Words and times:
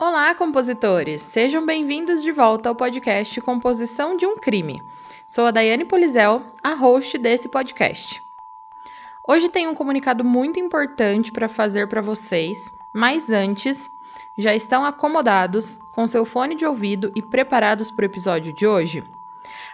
Olá, 0.00 0.32
compositores! 0.32 1.22
Sejam 1.22 1.66
bem-vindos 1.66 2.22
de 2.22 2.30
volta 2.30 2.68
ao 2.68 2.74
podcast 2.76 3.40
Composição 3.40 4.16
de 4.16 4.24
um 4.24 4.36
Crime. 4.36 4.80
Sou 5.26 5.46
a 5.46 5.50
Daiane 5.50 5.84
Polizel, 5.84 6.40
a 6.62 6.72
host 6.72 7.18
desse 7.18 7.48
podcast. 7.48 8.22
Hoje 9.26 9.48
tenho 9.48 9.70
um 9.70 9.74
comunicado 9.74 10.24
muito 10.24 10.60
importante 10.60 11.32
para 11.32 11.48
fazer 11.48 11.88
para 11.88 12.00
vocês, 12.00 12.72
mas 12.92 13.28
antes, 13.28 13.90
já 14.36 14.54
estão 14.54 14.84
acomodados 14.84 15.80
com 15.90 16.06
seu 16.06 16.24
fone 16.24 16.54
de 16.54 16.64
ouvido 16.64 17.10
e 17.16 17.20
preparados 17.20 17.90
para 17.90 18.04
o 18.04 18.06
episódio 18.06 18.52
de 18.52 18.68
hoje? 18.68 19.02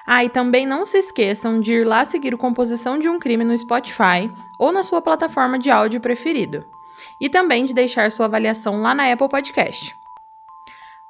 Ah, 0.07 0.25
e 0.25 0.31
também 0.31 0.65
não 0.65 0.87
se 0.87 0.97
esqueçam 0.97 1.61
de 1.61 1.75
ir 1.75 1.85
lá 1.85 2.03
seguir 2.07 2.33
o 2.33 2.39
Composição 2.39 2.99
de 2.99 3.11
um 3.11 3.19
Crime 3.19 3.45
no 3.45 3.59
Spotify 3.59 4.33
ou 4.59 4.73
na 4.73 4.83
sua 4.83 5.03
plataforma 5.03 5.59
de 5.59 5.71
áudio 5.71 6.01
preferido. 6.01 6.65
E 7.21 7.29
também 7.29 7.67
de 7.67 7.75
deixar 7.75 8.11
sua 8.11 8.25
avaliação 8.25 8.81
lá 8.81 8.95
na 8.95 9.13
Apple 9.13 9.29
Podcast. 9.29 9.95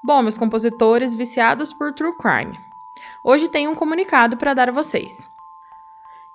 Bom, 0.06 0.20
meus 0.20 0.36
compositores 0.36 1.14
viciados 1.14 1.72
por 1.72 1.94
true 1.94 2.14
crime, 2.14 2.60
hoje 3.24 3.48
tenho 3.48 3.70
um 3.70 3.74
comunicado 3.74 4.36
para 4.36 4.52
dar 4.52 4.68
a 4.68 4.72
vocês. 4.72 5.27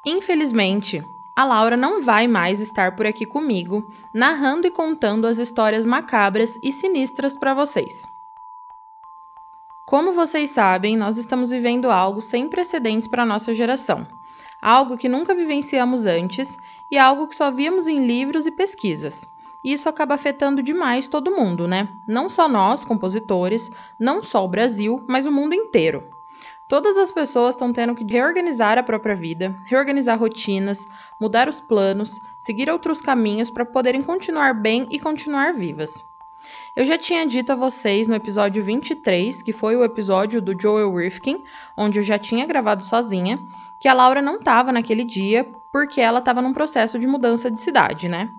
Infelizmente, 0.03 1.05
a 1.35 1.45
Laura 1.45 1.77
não 1.77 2.01
vai 2.01 2.27
mais 2.27 2.59
estar 2.59 2.95
por 2.95 3.05
aqui 3.05 3.27
comigo, 3.27 3.87
narrando 4.11 4.65
e 4.65 4.71
contando 4.71 5.27
as 5.27 5.37
histórias 5.37 5.85
macabras 5.85 6.57
e 6.63 6.71
sinistras 6.71 7.37
para 7.37 7.53
vocês. 7.53 8.07
Como 9.85 10.13
vocês 10.13 10.49
sabem, 10.49 10.97
nós 10.97 11.20
estamos 11.20 11.51
vivendo 11.51 11.91
algo 11.91 12.21
sem 12.21 12.49
precedentes 12.49 13.07
para 13.07 13.23
nossa 13.23 13.53
geração, 13.53 14.03
algo 14.59 14.97
que 14.97 15.07
nunca 15.07 15.35
vivenciamos 15.35 16.07
antes 16.07 16.57
e 16.89 16.98
algo 16.98 17.27
que 17.27 17.35
só 17.35 17.51
víamos 17.51 17.87
em 17.87 18.07
livros 18.07 18.48
e 18.48 18.51
pesquisas 18.51 19.29
isso 19.63 19.90
acaba 19.90 20.15
afetando 20.15 20.63
demais 20.63 21.07
todo 21.07 21.35
mundo, 21.35 21.68
né? 21.68 21.90
Não 22.07 22.29
só 22.29 22.48
nós, 22.48 22.85
compositores, 22.85 23.70
não 23.99 24.21
só 24.21 24.46
o 24.46 24.48
Brasil, 24.48 25.04
mas 25.07 25.26
o 25.26 25.32
mundo 25.32 25.54
inteiro. 25.54 26.07
Todas 26.68 26.98
as 26.98 27.12
pessoas 27.12 27.55
estão 27.55 27.74
tendo 27.74 27.96
que 27.96 28.04
reorganizar 28.04 28.77
a 28.77 28.84
própria 28.84 29.16
vida, 29.16 29.55
reorganizar 29.66 30.20
rotinas, 30.20 30.88
mudar 31.20 31.49
os 31.49 31.60
planos, 31.60 32.20
seguir 32.38 32.70
outros 32.70 33.01
caminhos 33.01 33.49
para 33.49 33.66
poderem 33.66 34.04
continuar 34.04 34.54
bem 34.54 34.88
e 34.91 34.99
continuar 34.99 35.51
vivas. 35.51 36.05
Eu 36.76 36.85
já 36.85 36.98
tinha 36.98 37.26
dito 37.26 37.51
a 37.51 37.55
vocês 37.55 38.07
no 38.07 38.16
episódio 38.16 38.63
23, 38.63 39.41
que 39.41 39.51
foi 39.51 39.76
o 39.76 39.84
episódio 39.84 40.41
do 40.41 40.60
Joel 40.60 40.96
Rifkin, 40.96 41.44
onde 41.76 41.99
eu 41.99 42.04
já 42.04 42.18
tinha 42.18 42.46
gravado 42.46 42.84
sozinha, 42.85 43.40
que 43.79 43.88
a 43.88 43.94
Laura 43.94 44.21
não 44.21 44.38
estava 44.38 44.71
naquele 44.71 45.04
dia 45.04 45.46
porque 45.71 45.99
ela 45.99 46.20
estava 46.20 46.41
num 46.41 46.54
processo 46.54 46.98
de 46.99 47.07
mudança 47.07 47.49
de 47.49 47.60
cidade, 47.60 48.07
né? 48.07 48.29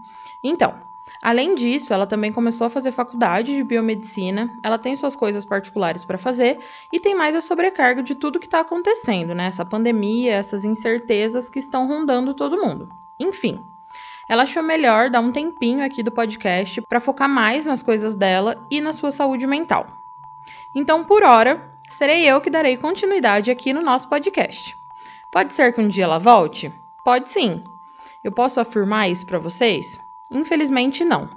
Então, 0.43 0.75
Além 1.23 1.55
disso, 1.55 1.93
ela 1.93 2.07
também 2.07 2.33
começou 2.33 2.67
a 2.67 2.71
fazer 2.71 2.93
faculdade 2.93 3.55
de 3.55 3.63
biomedicina, 3.63 4.59
ela 4.63 4.79
tem 4.79 4.97
suas 4.97 5.15
coisas 5.15 5.45
particulares 5.45 6.03
para 6.03 6.17
fazer 6.17 6.59
e 6.91 6.99
tem 6.99 7.15
mais 7.15 7.37
a 7.37 7.43
sobrecarga 7.43 8.03
de 8.03 8.15
tudo 8.15 8.41
que 8.41 8.47
está 8.47 8.61
acontecendo, 8.61 9.35
né? 9.35 9.47
Essa 9.47 9.65
pandemia, 9.65 10.33
essas 10.33 10.65
incertezas 10.65 11.51
que 11.51 11.59
estão 11.59 11.87
rondando 11.87 12.33
todo 12.33 12.57
mundo. 12.57 12.89
Enfim, 13.19 13.63
ela 14.27 14.45
achou 14.45 14.63
melhor 14.63 15.11
dar 15.11 15.21
um 15.21 15.31
tempinho 15.31 15.85
aqui 15.85 16.03
do 16.03 16.11
podcast 16.11 16.81
para 16.81 17.01
focar 17.01 17.29
mais 17.29 17.67
nas 17.67 17.83
coisas 17.83 18.15
dela 18.15 18.67
e 18.71 18.81
na 18.81 18.95
sua 18.95 19.11
saúde 19.11 19.47
mental. 19.47 19.89
Então, 20.75 21.05
por 21.05 21.23
hora, 21.23 21.71
serei 21.91 22.25
eu 22.25 22.41
que 22.41 22.49
darei 22.49 22.79
continuidade 22.79 23.51
aqui 23.51 23.75
no 23.75 23.83
nosso 23.83 24.09
podcast. 24.09 24.75
Pode 25.31 25.53
ser 25.53 25.75
que 25.75 25.83
um 25.83 25.89
dia 25.89 26.05
ela 26.05 26.19
volte? 26.19 26.73
Pode 27.05 27.31
sim. 27.31 27.63
Eu 28.25 28.33
posso 28.33 28.59
afirmar 28.59 29.11
isso 29.11 29.27
para 29.27 29.39
vocês? 29.39 30.01
Infelizmente, 30.31 31.05
não. 31.05 31.29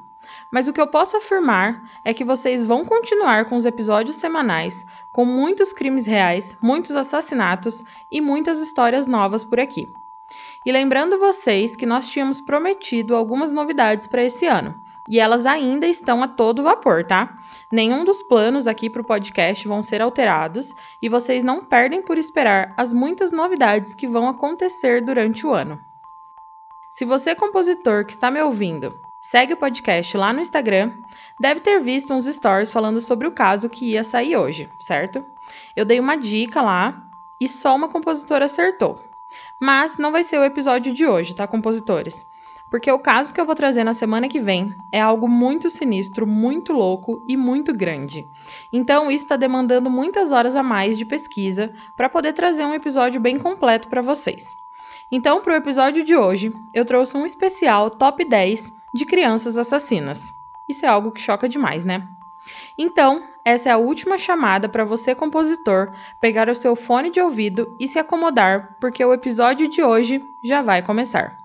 Mas 0.51 0.68
o 0.68 0.73
que 0.73 0.79
eu 0.79 0.88
posso 0.88 1.18
afirmar 1.18 1.84
é 2.06 2.13
que 2.13 2.23
vocês 2.23 2.62
vão 2.62 2.85
continuar 2.85 3.45
com 3.45 3.57
os 3.57 3.66
episódios 3.66 4.18
semanais, 4.18 4.85
com 5.12 5.25
muitos 5.25 5.73
crimes 5.73 6.06
reais, 6.06 6.56
muitos 6.62 6.95
assassinatos 6.95 7.84
e 8.12 8.22
muitas 8.22 8.59
histórias 8.59 9.07
novas 9.07 9.44
por 9.44 9.59
aqui. 9.59 9.91
E 10.66 10.72
lembrando 10.72 11.19
vocês 11.19 11.75
que 11.75 11.85
nós 11.85 12.07
tínhamos 12.07 12.40
prometido 12.40 13.16
algumas 13.16 13.51
novidades 13.51 14.07
para 14.07 14.23
esse 14.23 14.45
ano, 14.45 14.79
e 15.09 15.19
elas 15.19 15.45
ainda 15.45 15.85
estão 15.85 16.23
a 16.23 16.28
todo 16.28 16.63
vapor, 16.63 17.03
tá? 17.03 17.38
Nenhum 17.72 18.06
dos 18.06 18.23
planos 18.23 18.68
aqui 18.68 18.89
para 18.89 19.01
o 19.01 19.06
podcast 19.06 19.68
vão 19.68 19.81
ser 19.81 20.01
alterados 20.01 20.73
e 21.01 21.09
vocês 21.09 21.44
não 21.44 21.66
perdem 21.66 22.01
por 22.01 22.18
esperar 22.18 22.73
as 22.78 22.94
muitas 22.94 23.31
novidades 23.31 23.94
que 23.94 24.07
vão 24.07 24.29
acontecer 24.29 25.03
durante 25.03 25.45
o 25.45 25.53
ano. 25.53 25.79
Se 26.96 27.06
você, 27.06 27.34
compositor 27.34 28.06
que 28.06 28.14
está 28.14 28.30
me 28.30 28.40
ouvindo, 28.40 28.94
segue 29.20 29.54
o 29.54 29.58
podcast 29.58 30.16
lá 30.16 30.31
no 30.31 30.40
Instagram, 30.40 30.92
deve 31.40 31.59
ter 31.59 31.80
visto 31.80 32.14
uns 32.14 32.28
stories 32.28 32.72
falando 32.72 33.02
sobre 33.02 33.28
o 33.28 33.31
caso 33.31 33.68
que 33.68 33.94
ia 33.94 34.04
sair 34.04 34.38
hoje, 34.38 34.70
certo? 34.80 35.26
Eu 35.76 35.86
dei 35.86 36.00
uma 36.00 36.16
dica 36.16 36.62
lá 36.62 37.04
e 37.42 37.50
só 37.50 37.76
uma 37.76 37.90
compositora 37.90 38.46
acertou. 38.46 39.00
Mas 39.59 39.98
não 39.98 40.12
vai 40.12 40.24
ser 40.24 40.38
o 40.38 40.44
episódio 40.44 40.94
de 40.94 41.08
hoje, 41.08 41.36
tá, 41.36 41.48
compositores? 41.48 42.28
Porque 42.70 42.92
o 42.92 43.00
caso 43.00 43.34
que 43.34 43.42
eu 43.42 43.46
vou 43.48 43.56
trazer 43.56 43.84
na 43.84 43.96
semana 43.96 44.30
que 44.30 44.40
vem 44.40 44.75
é 44.92 45.02
algo 45.02 45.28
muito 45.28 45.72
sinistro, 45.72 46.28
muito 46.28 46.74
louco 46.74 47.25
e 47.28 47.36
muito 47.36 47.74
grande. 47.74 48.28
Então, 48.72 49.10
isso 49.10 49.25
está 49.25 49.36
demandando 49.36 49.90
muitas 49.90 50.31
horas 50.31 50.56
a 50.56 50.62
mais 50.62 50.96
de 50.96 51.06
pesquisa 51.06 51.74
para 51.98 52.08
poder 52.08 52.34
trazer 52.34 52.64
um 52.64 52.75
episódio 52.75 53.20
bem 53.20 53.40
completo 53.40 53.88
para 53.88 54.04
vocês. 54.04 54.62
Então, 55.12 55.41
para 55.41 55.53
o 55.53 55.58
episódio 55.58 56.03
de 56.03 56.16
hoje, 56.16 56.53
eu 56.74 56.86
trouxe 56.86 57.16
um 57.16 57.25
especial 57.25 57.90
top 57.90 58.25
10 58.25 58.74
de 58.94 59.06
crianças 59.06 59.58
assassinas. 59.58 60.34
Isso 60.68 60.86
é 60.86 60.90
algo 60.90 61.12
que 61.12 61.22
choca 61.22 61.50
demais, 61.50 61.86
né? 61.86 62.08
Então, 62.78 63.24
essa 63.46 63.69
é 63.69 63.72
a 63.72 63.78
última 63.78 64.18
chamada 64.18 64.68
para 64.68 64.86
você, 64.86 65.13
compositor, 65.13 65.94
pegar 66.19 66.50
o 66.50 66.56
seu 66.56 66.75
fone 66.75 67.09
de 67.09 67.19
ouvido 67.19 67.75
e 67.80 67.88
se 67.88 68.00
acomodar, 68.00 68.75
porque 68.80 69.03
o 69.03 69.13
episódio 69.13 69.68
de 69.68 69.84
hoje 69.84 70.24
já 70.42 70.62
vai 70.62 70.81
começar. 70.81 71.43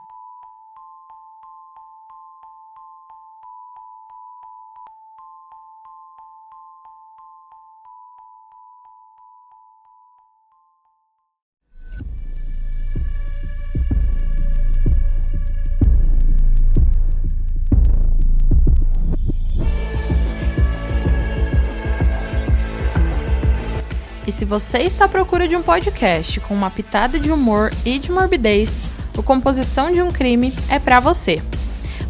E 24.28 24.30
se 24.30 24.44
você 24.44 24.80
está 24.80 25.06
à 25.06 25.08
procura 25.08 25.48
de 25.48 25.56
um 25.56 25.62
podcast 25.62 26.38
com 26.40 26.52
uma 26.52 26.70
pitada 26.70 27.18
de 27.18 27.30
humor 27.30 27.72
e 27.82 27.98
de 27.98 28.12
morbidez, 28.12 28.90
o 29.16 29.22
Composição 29.22 29.90
de 29.90 30.02
um 30.02 30.12
Crime 30.12 30.52
é 30.68 30.78
para 30.78 31.00
você. 31.00 31.42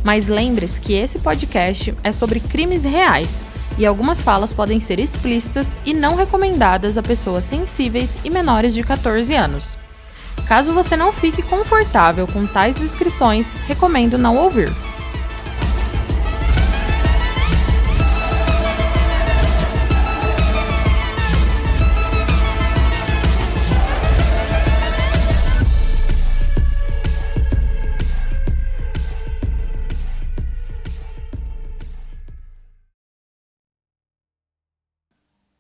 Mas 0.03 0.27
lembre-se 0.27 0.81
que 0.81 0.95
esse 0.95 1.21
podcast 1.21 1.95
é 2.03 2.11
sobre 2.11 2.41
crimes 2.41 2.83
reais 2.83 3.39
e 3.79 3.87
algumas 3.87 4.21
falas 4.21 4.53
podem 4.53 4.81
ser 4.81 4.99
explícitas 4.99 5.69
e 5.85 5.95
não 5.95 6.17
recomendadas 6.17 6.99
a 6.99 7.05
pessoas 7.05 7.45
sensíveis 7.45 8.19
e 8.25 8.31
menores 8.31 8.75
de 8.75 8.83
14 8.83 9.33
anos. 9.37 9.79
Caso 10.49 10.73
você 10.73 10.97
não 10.97 11.13
fique 11.13 11.41
confortável 11.41 12.27
com 12.27 12.45
tais 12.49 12.75
descrições, 12.75 13.49
recomendo 13.69 14.19
não 14.19 14.37
ouvir. 14.37 14.73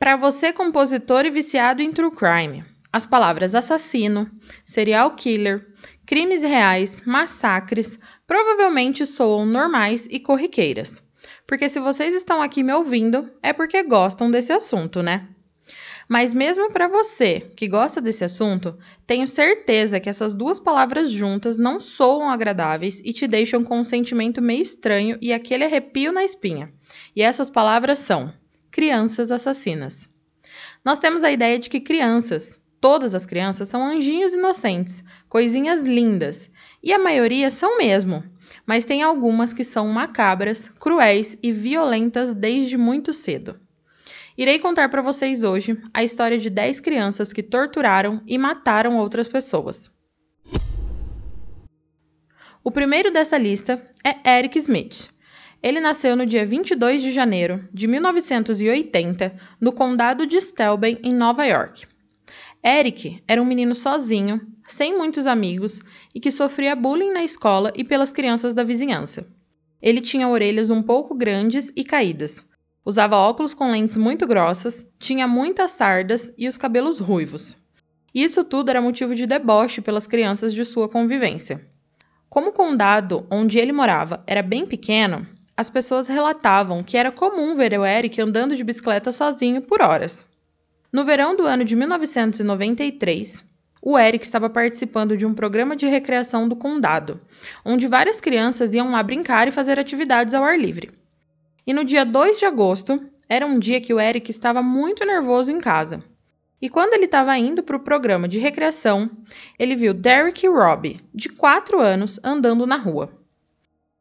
Para 0.09 0.17
você, 0.17 0.55
compositor 0.55 1.27
e 1.27 1.31
viciado 1.31 1.83
em 1.83 1.93
true 1.93 2.11
crime, 2.11 2.65
as 2.91 3.05
palavras 3.05 3.55
assassino, 3.55 4.27
serial 4.65 5.15
killer, 5.15 5.67
crimes 6.07 6.41
reais, 6.41 7.03
massacres 7.05 7.99
provavelmente 8.27 9.05
soam 9.05 9.45
normais 9.45 10.09
e 10.11 10.19
corriqueiras. 10.19 11.03
Porque 11.47 11.69
se 11.69 11.79
vocês 11.79 12.15
estão 12.15 12.41
aqui 12.41 12.63
me 12.63 12.73
ouvindo, 12.73 13.31
é 13.43 13.53
porque 13.53 13.83
gostam 13.83 14.31
desse 14.31 14.51
assunto, 14.51 15.03
né? 15.03 15.29
Mas 16.09 16.33
mesmo 16.33 16.73
para 16.73 16.89
você 16.89 17.41
que 17.55 17.69
gosta 17.69 18.01
desse 18.01 18.25
assunto, 18.25 18.79
tenho 19.07 19.29
certeza 19.29 20.01
que 20.01 20.09
essas 20.09 20.33
duas 20.33 20.59
palavras 20.59 21.11
juntas 21.11 21.59
não 21.59 21.79
soam 21.79 22.31
agradáveis 22.31 22.99
e 23.05 23.13
te 23.13 23.27
deixam 23.27 23.63
com 23.63 23.81
um 23.81 23.85
sentimento 23.85 24.41
meio 24.41 24.63
estranho 24.63 25.19
e 25.21 25.35
aquele 25.35 25.65
arrepio 25.65 26.13
na 26.13 26.25
espinha. 26.25 26.73
E 27.15 27.21
essas 27.21 27.51
palavras 27.51 27.99
são 27.99 28.33
crianças 28.70 29.31
assassinas. 29.32 30.09
Nós 30.85 30.99
temos 30.99 31.25
a 31.25 31.31
ideia 31.31 31.59
de 31.59 31.69
que 31.69 31.81
crianças, 31.81 32.61
todas 32.81 33.15
as 33.15 33.26
crianças, 33.26 33.69
são 33.69 33.82
anjinhos 33.82 34.32
inocentes, 34.32 35.05
coisinhas 35.29 35.82
lindas, 35.82 36.50
e 36.82 36.93
a 36.93 36.99
maioria 36.99 37.50
são 37.50 37.79
mesmo, 37.79 38.25
mas 38.65 38.85
tem 38.85 39.03
algumas 39.03 39.53
que 39.53 39.65
são 39.65 39.88
macabras, 39.88 40.69
cruéis 40.81 41.37
e 41.43 41.53
violentas 41.53 42.32
desde 42.32 42.76
muito 42.76 43.12
cedo. 43.12 43.59
Irei 44.37 44.61
contar 44.61 44.88
para 44.88 45.03
vocês 45.03 45.43
hoje 45.43 45.82
a 45.93 46.05
história 46.05 46.38
de 46.38 46.49
10 46.49 46.81
crianças 46.81 47.32
que 47.32 47.43
torturaram 47.43 48.23
e 48.25 48.38
mataram 48.38 48.97
outras 48.97 49.26
pessoas. 49.26 49.91
O 52.62 52.71
primeiro 52.71 53.11
dessa 53.11 53.37
lista 53.37 53.82
é 54.05 54.38
Eric 54.38 54.59
Smith. 54.59 55.09
Ele 55.63 55.81
nasceu 55.81 56.15
no 56.15 56.27
dia 56.27 56.47
22 56.47 57.03
de 57.03 57.11
janeiro 57.11 57.69
de 57.73 57.87
1980 57.87 59.37
no 59.61 59.73
condado 59.73 60.27
de 60.27 60.41
Stelben, 60.41 60.99
em 61.03 61.13
Nova 61.13 61.45
York. 61.45 61.87
Eric 62.65 63.23
era 63.27 63.43
um 63.43 63.47
menino 63.47 63.75
sozinho, 63.75 64.41
sem 64.67 64.97
muitos 64.97 65.27
amigos 65.27 65.81
e 66.15 66.21
que 66.21 66.31
sofria 66.31 66.77
bullying 66.77 67.13
na 67.13 67.25
escola 67.25 67.73
e 67.75 67.85
pelas 67.85 68.13
crianças 68.13 68.55
da 68.55 68.63
vizinhança. 68.63 69.27
Ele 69.81 70.01
tinha 70.01 70.29
orelhas 70.29 70.71
um 70.71 70.83
pouco 70.83 71.15
grandes 71.15 71.73
e 71.77 71.85
caídas, 71.85 72.45
Usava 72.89 73.19
óculos 73.19 73.53
com 73.53 73.71
lentes 73.71 73.99
muito 73.99 74.27
grossas, 74.27 74.87
tinha 74.99 75.29
muitas 75.29 75.73
sardas 75.73 76.33
e 76.39 76.49
os 76.49 76.57
cabelos 76.57 76.99
ruivos. 76.99 77.55
Isso 78.15 78.43
tudo 78.43 78.71
era 78.71 78.81
motivo 78.81 79.15
de 79.15 79.27
deboche 79.27 79.83
pelas 79.83 80.07
crianças 80.07 80.55
de 80.55 80.65
sua 80.65 80.89
convivência. 80.89 81.69
Como 82.31 82.49
o 82.49 82.53
condado 82.53 83.27
onde 83.31 83.59
ele 83.59 83.73
morava 83.73 84.25
era 84.27 84.41
bem 84.41 84.65
pequeno, 84.65 85.27
as 85.59 85.69
pessoas 85.69 86.07
relatavam 86.07 86.85
que 86.85 86.97
era 86.97 87.11
comum 87.11 87.57
ver 87.57 87.77
o 87.77 87.85
Eric 87.85 88.21
andando 88.21 88.55
de 88.55 88.63
bicicleta 88.63 89.11
sozinho 89.11 89.61
por 89.61 89.83
horas. 89.83 90.25
No 90.93 91.05
verão 91.05 91.35
do 91.35 91.47
ano 91.47 91.65
de 91.65 91.75
1993, 91.75 93.45
o 93.83 93.99
Eric 93.99 94.25
estava 94.25 94.49
participando 94.49 95.17
de 95.17 95.27
um 95.27 95.35
programa 95.35 95.75
de 95.75 95.89
recreação 95.89 96.49
do 96.49 96.55
condado, 96.55 97.21
onde 97.65 97.89
várias 97.89 98.21
crianças 98.21 98.73
iam 98.73 98.93
lá 98.93 99.03
brincar 99.03 99.49
e 99.49 99.51
fazer 99.51 99.81
atividades 99.81 100.33
ao 100.33 100.45
ar 100.45 100.57
livre. 100.57 100.91
E 101.67 101.75
no 101.75 101.85
dia 101.85 102.05
2 102.05 102.39
de 102.39 102.45
agosto, 102.45 103.11
era 103.29 103.45
um 103.45 103.59
dia 103.59 103.81
que 103.81 103.93
o 103.93 103.99
Eric 103.99 104.31
estava 104.31 104.63
muito 104.63 105.05
nervoso 105.05 105.51
em 105.51 105.59
casa. 105.59 106.05
E 106.63 106.71
quando 106.71 106.95
ele 106.95 107.07
estava 107.07 107.37
indo 107.37 107.65
para 107.65 107.77
o 107.77 107.81
programa 107.81 108.29
de 108.29 108.39
recreação, 108.39 109.11
ele 109.59 109.75
viu 109.75 109.93
Derek 109.93 110.47
e 110.47 110.49
Robbie, 110.49 111.01
de 111.13 111.29
4 111.29 111.81
anos, 111.81 112.21
andando 112.23 112.65
na 112.65 112.77
rua. 112.77 113.18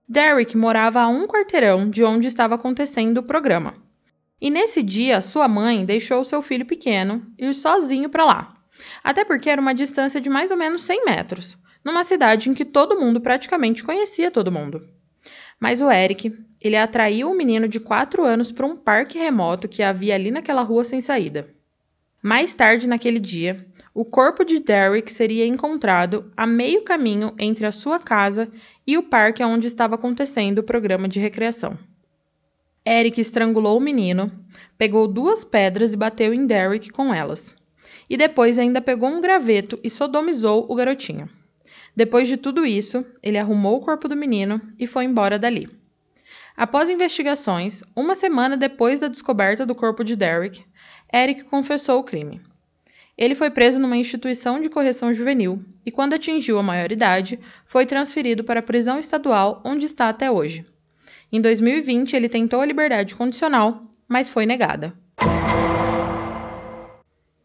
Derek 0.09 0.55
morava 0.55 1.01
a 1.01 1.09
um 1.09 1.27
quarteirão 1.27 1.89
de 1.89 2.01
onde 2.01 2.27
estava 2.27 2.55
acontecendo 2.55 3.17
o 3.17 3.23
programa. 3.23 3.73
E 4.39 4.49
nesse 4.49 4.81
dia, 4.81 5.19
sua 5.19 5.49
mãe 5.49 5.83
deixou 5.83 6.23
seu 6.23 6.41
filho 6.41 6.65
pequeno 6.65 7.25
ir 7.37 7.53
sozinho 7.53 8.07
para 8.07 8.23
lá. 8.23 8.57
Até 9.03 9.25
porque 9.25 9.49
era 9.49 9.59
uma 9.59 9.75
distância 9.75 10.21
de 10.21 10.29
mais 10.29 10.49
ou 10.49 10.55
menos 10.55 10.83
100 10.83 11.05
metros, 11.05 11.57
numa 11.83 12.05
cidade 12.05 12.49
em 12.49 12.53
que 12.53 12.63
todo 12.63 12.97
mundo 12.97 13.19
praticamente 13.19 13.83
conhecia 13.83 14.31
todo 14.31 14.51
mundo. 14.51 14.87
Mas 15.59 15.81
o 15.81 15.91
Eric, 15.91 16.33
ele 16.61 16.77
atraiu 16.77 17.29
o 17.29 17.35
menino 17.35 17.67
de 17.67 17.79
4 17.79 18.23
anos 18.23 18.49
para 18.49 18.65
um 18.65 18.77
parque 18.77 19.17
remoto 19.17 19.67
que 19.67 19.83
havia 19.83 20.15
ali 20.15 20.31
naquela 20.31 20.61
rua 20.61 20.85
sem 20.85 21.01
saída. 21.01 21.49
Mais 22.21 22.53
tarde 22.53 22.87
naquele 22.87 23.19
dia, 23.19 23.65
o 23.93 24.05
corpo 24.05 24.43
de 24.43 24.59
Derek 24.59 25.11
seria 25.11 25.45
encontrado 25.45 26.31
a 26.37 26.45
meio 26.45 26.83
caminho 26.83 27.33
entre 27.37 27.65
a 27.65 27.71
sua 27.71 27.99
casa 27.99 28.51
e 28.87 28.97
o 28.97 29.03
parque 29.03 29.43
onde 29.43 29.67
estava 29.67 29.95
acontecendo 29.95 30.59
o 30.59 30.63
programa 30.63 31.09
de 31.09 31.19
recreação. 31.19 31.77
Eric 32.87 33.19
estrangulou 33.19 33.77
o 33.77 33.81
menino, 33.81 34.31
pegou 34.77 35.09
duas 35.09 35.43
pedras 35.43 35.91
e 35.91 35.97
bateu 35.97 36.33
em 36.33 36.47
Derek 36.47 36.89
com 36.89 37.13
elas. 37.13 37.53
E 38.09 38.15
depois 38.15 38.57
ainda 38.57 38.79
pegou 38.79 39.09
um 39.09 39.19
graveto 39.19 39.77
e 39.83 39.89
sodomizou 39.89 40.65
o 40.69 40.75
garotinho. 40.75 41.29
Depois 41.93 42.29
de 42.29 42.37
tudo 42.37 42.65
isso, 42.65 43.05
ele 43.21 43.37
arrumou 43.37 43.75
o 43.75 43.81
corpo 43.81 44.07
do 44.07 44.15
menino 44.15 44.61
e 44.79 44.87
foi 44.87 45.03
embora 45.03 45.37
dali. 45.37 45.67
Após 46.55 46.89
investigações, 46.89 47.83
uma 47.93 48.15
semana 48.15 48.55
depois 48.55 49.01
da 49.01 49.09
descoberta 49.09 49.65
do 49.65 49.75
corpo 49.75 50.03
de 50.03 50.15
Derek, 50.15 50.63
Eric 51.13 51.43
confessou 51.43 51.99
o 51.99 52.03
crime. 52.03 52.41
Ele 53.17 53.33
foi 53.33 53.49
preso 53.49 53.79
numa 53.79 53.97
instituição 53.97 54.61
de 54.61 54.69
correção 54.69 55.11
juvenil 55.11 55.63
e, 55.83 55.89
quando 55.91 56.13
atingiu 56.13 56.59
a 56.59 56.63
maioridade, 56.63 57.39
foi 57.65 57.85
transferido 57.87 58.43
para 58.43 58.59
a 58.59 58.63
prisão 58.63 58.99
estadual 58.99 59.59
onde 59.65 59.87
está 59.87 60.07
até 60.07 60.29
hoje. 60.29 60.63
Em 61.31 61.41
2020, 61.41 62.15
ele 62.15 62.29
tentou 62.29 62.61
a 62.61 62.65
liberdade 62.65 63.15
condicional, 63.15 63.83
mas 64.07 64.29
foi 64.29 64.45
negada. 64.45 64.93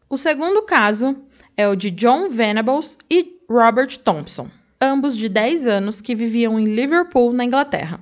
O 0.07 0.15
segundo 0.15 0.61
caso 0.61 1.17
é 1.57 1.67
o 1.67 1.75
de 1.75 1.89
John 1.89 2.29
Venables 2.29 2.99
e 3.09 3.39
Robert 3.49 3.97
Thompson, 3.97 4.47
ambos 4.79 5.17
de 5.17 5.27
10 5.27 5.65
anos 5.65 6.01
que 6.01 6.13
viviam 6.13 6.59
em 6.59 6.65
Liverpool, 6.65 7.33
na 7.33 7.43
Inglaterra. 7.43 7.99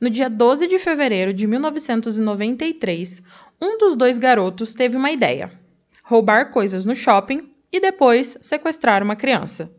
No 0.00 0.08
dia 0.08 0.30
12 0.30 0.66
de 0.66 0.78
fevereiro 0.78 1.34
de 1.34 1.46
1993, 1.46 3.22
um 3.60 3.76
dos 3.76 3.94
dois 3.94 4.16
garotos 4.16 4.74
teve 4.74 4.96
uma 4.96 5.10
ideia: 5.10 5.50
roubar 6.08 6.50
coisas 6.50 6.86
no 6.86 6.96
shopping 6.96 7.52
e 7.70 7.78
depois 7.78 8.38
sequestrar 8.40 9.02
uma 9.02 9.14
criança. 9.14 9.70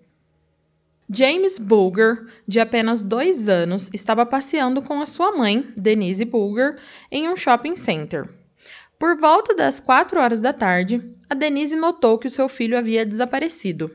James 1.09 1.57
Bulger, 1.57 2.27
de 2.47 2.59
apenas 2.59 3.01
dois 3.01 3.49
anos, 3.49 3.89
estava 3.91 4.23
passeando 4.27 4.79
com 4.79 5.01
a 5.01 5.07
sua 5.07 5.35
mãe, 5.35 5.73
Denise 5.75 6.23
Bulger, 6.23 6.77
em 7.11 7.27
um 7.27 7.35
shopping 7.35 7.75
center. 7.75 8.29
Por 8.99 9.17
volta 9.17 9.55
das 9.55 9.79
quatro 9.79 10.19
horas 10.19 10.39
da 10.39 10.53
tarde, 10.53 11.03
a 11.27 11.33
Denise 11.33 11.75
notou 11.75 12.19
que 12.19 12.27
o 12.27 12.31
seu 12.31 12.47
filho 12.47 12.77
havia 12.77 13.03
desaparecido. 13.03 13.89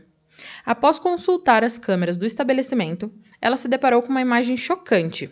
Após 0.66 0.98
consultar 0.98 1.62
as 1.62 1.78
câmeras 1.78 2.16
do 2.16 2.26
estabelecimento, 2.26 3.12
ela 3.40 3.56
se 3.56 3.68
deparou 3.68 4.02
com 4.02 4.08
uma 4.08 4.20
imagem 4.20 4.56
chocante 4.56 5.30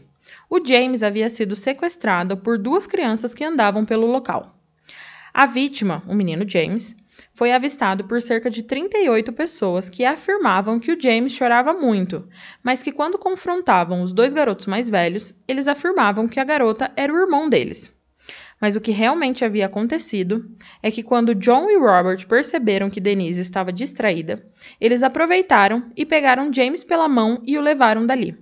o 0.49 0.61
James 0.65 1.03
havia 1.03 1.29
sido 1.31 1.57
sequestrado 1.57 2.37
por 2.37 2.59
duas 2.59 2.87
crianças 2.87 3.35
que 3.35 3.45
andavam 3.45 3.85
pelo 3.85 4.07
local. 4.07 4.55
A 5.35 5.47
vítima, 5.47 6.03
o 6.07 6.15
menino 6.15 6.45
James, 6.47 6.95
foi 7.33 7.53
avistado 7.53 8.05
por 8.05 8.21
cerca 8.21 8.51
de 8.51 8.63
38 8.63 9.33
pessoas 9.33 9.89
que 9.89 10.05
afirmavam 10.05 10.79
que 10.79 10.93
o 10.93 11.01
James 11.01 11.33
chorava 11.33 11.73
muito, 11.73 12.29
mas 12.63 12.83
que 12.83 12.93
quando 12.93 13.19
confrontavam 13.19 14.03
os 14.03 14.13
dois 14.13 14.35
garotos 14.35 14.67
mais 14.67 14.89
velhos, 14.89 15.33
eles 15.49 15.69
afirmavam 15.69 16.29
que 16.29 16.39
a 16.39 16.45
garota 16.45 16.93
era 16.95 17.13
o 17.13 17.17
irmão 17.17 17.49
deles. 17.49 17.95
Mas 18.61 18.77
o 18.77 18.81
que 18.81 18.93
realmente 18.93 19.43
havia 19.43 19.67
acontecido 19.67 20.49
é 20.83 20.91
que 20.91 21.03
quando 21.03 21.35
John 21.35 21.71
e 21.71 21.79
Robert 21.79 22.27
perceberam 22.29 22.91
que 22.91 23.01
Denise 23.01 23.41
estava 23.41 23.73
distraída, 23.73 24.45
eles 24.79 25.03
aproveitaram 25.03 25.91
e 25.97 26.05
pegaram 26.05 26.53
James 26.53 26.85
pela 26.85 27.09
mão 27.09 27.43
e 27.45 27.57
o 27.57 27.63
levaram 27.63 28.07
dali. 28.07 28.37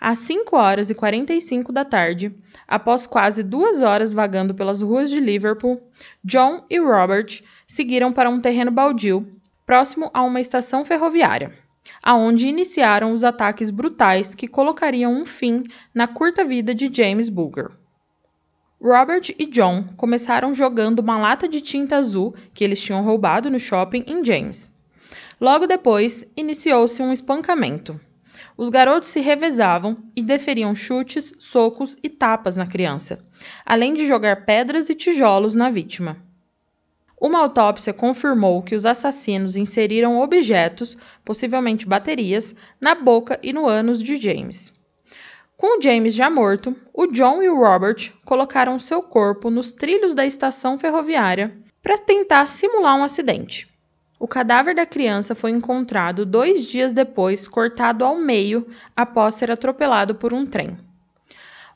Às 0.00 0.18
5 0.18 0.56
horas 0.56 0.90
e 0.90 0.94
45 0.94 1.72
da 1.72 1.84
tarde, 1.84 2.34
após 2.68 3.06
quase 3.06 3.42
duas 3.42 3.80
horas 3.80 4.12
vagando 4.12 4.54
pelas 4.54 4.82
ruas 4.82 5.08
de 5.08 5.18
Liverpool, 5.18 5.80
John 6.24 6.64
e 6.68 6.78
Robert 6.78 7.42
seguiram 7.66 8.12
para 8.12 8.30
um 8.30 8.40
terreno 8.40 8.70
baldio, 8.70 9.26
próximo 9.64 10.10
a 10.12 10.22
uma 10.22 10.40
estação 10.40 10.84
ferroviária, 10.84 11.52
aonde 12.02 12.46
iniciaram 12.46 13.12
os 13.12 13.24
ataques 13.24 13.70
brutais 13.70 14.34
que 14.34 14.46
colocariam 14.46 15.12
um 15.12 15.26
fim 15.26 15.64
na 15.94 16.06
curta 16.06 16.44
vida 16.44 16.74
de 16.74 16.92
James 16.92 17.28
Bulger. 17.28 17.70
Robert 18.80 19.34
e 19.38 19.46
John 19.46 19.84
começaram 19.96 20.54
jogando 20.54 20.98
uma 20.98 21.16
lata 21.16 21.48
de 21.48 21.60
tinta 21.60 21.96
azul 21.96 22.34
que 22.52 22.62
eles 22.62 22.80
tinham 22.80 23.02
roubado 23.02 23.50
no 23.50 23.58
shopping 23.58 24.04
em 24.06 24.22
James. 24.22 24.70
Logo 25.40 25.66
depois, 25.66 26.24
iniciou-se 26.36 27.02
um 27.02 27.12
espancamento. 27.12 27.98
Os 28.56 28.70
garotos 28.70 29.10
se 29.10 29.20
revezavam 29.20 29.98
e 30.16 30.22
deferiam 30.22 30.74
chutes, 30.74 31.34
socos 31.38 31.96
e 32.02 32.08
tapas 32.08 32.56
na 32.56 32.66
criança, 32.66 33.18
além 33.64 33.92
de 33.92 34.06
jogar 34.06 34.46
pedras 34.46 34.88
e 34.88 34.94
tijolos 34.94 35.54
na 35.54 35.68
vítima. 35.68 36.16
Uma 37.20 37.40
autópsia 37.40 37.92
confirmou 37.92 38.62
que 38.62 38.74
os 38.74 38.86
assassinos 38.86 39.56
inseriram 39.56 40.20
objetos, 40.20 40.96
possivelmente 41.24 41.86
baterias, 41.86 42.54
na 42.80 42.94
boca 42.94 43.38
e 43.42 43.52
no 43.52 43.66
ânus 43.66 44.02
de 44.02 44.16
James. 44.16 44.72
Com 45.56 45.80
James 45.80 46.14
já 46.14 46.30
morto, 46.30 46.74
o 46.92 47.06
John 47.06 47.42
e 47.42 47.48
o 47.48 47.56
Robert 47.56 48.12
colocaram 48.24 48.78
seu 48.78 49.02
corpo 49.02 49.50
nos 49.50 49.72
trilhos 49.72 50.14
da 50.14 50.24
estação 50.26 50.78
ferroviária 50.78 51.56
para 51.82 51.98
tentar 51.98 52.46
simular 52.46 52.96
um 52.96 53.04
acidente. 53.04 53.75
O 54.18 54.26
cadáver 54.26 54.74
da 54.74 54.86
criança 54.86 55.34
foi 55.34 55.50
encontrado 55.50 56.24
dois 56.24 56.66
dias 56.66 56.90
depois, 56.90 57.46
cortado 57.46 58.02
ao 58.02 58.16
meio, 58.16 58.66
após 58.96 59.34
ser 59.34 59.50
atropelado 59.50 60.14
por 60.14 60.32
um 60.32 60.46
trem. 60.46 60.78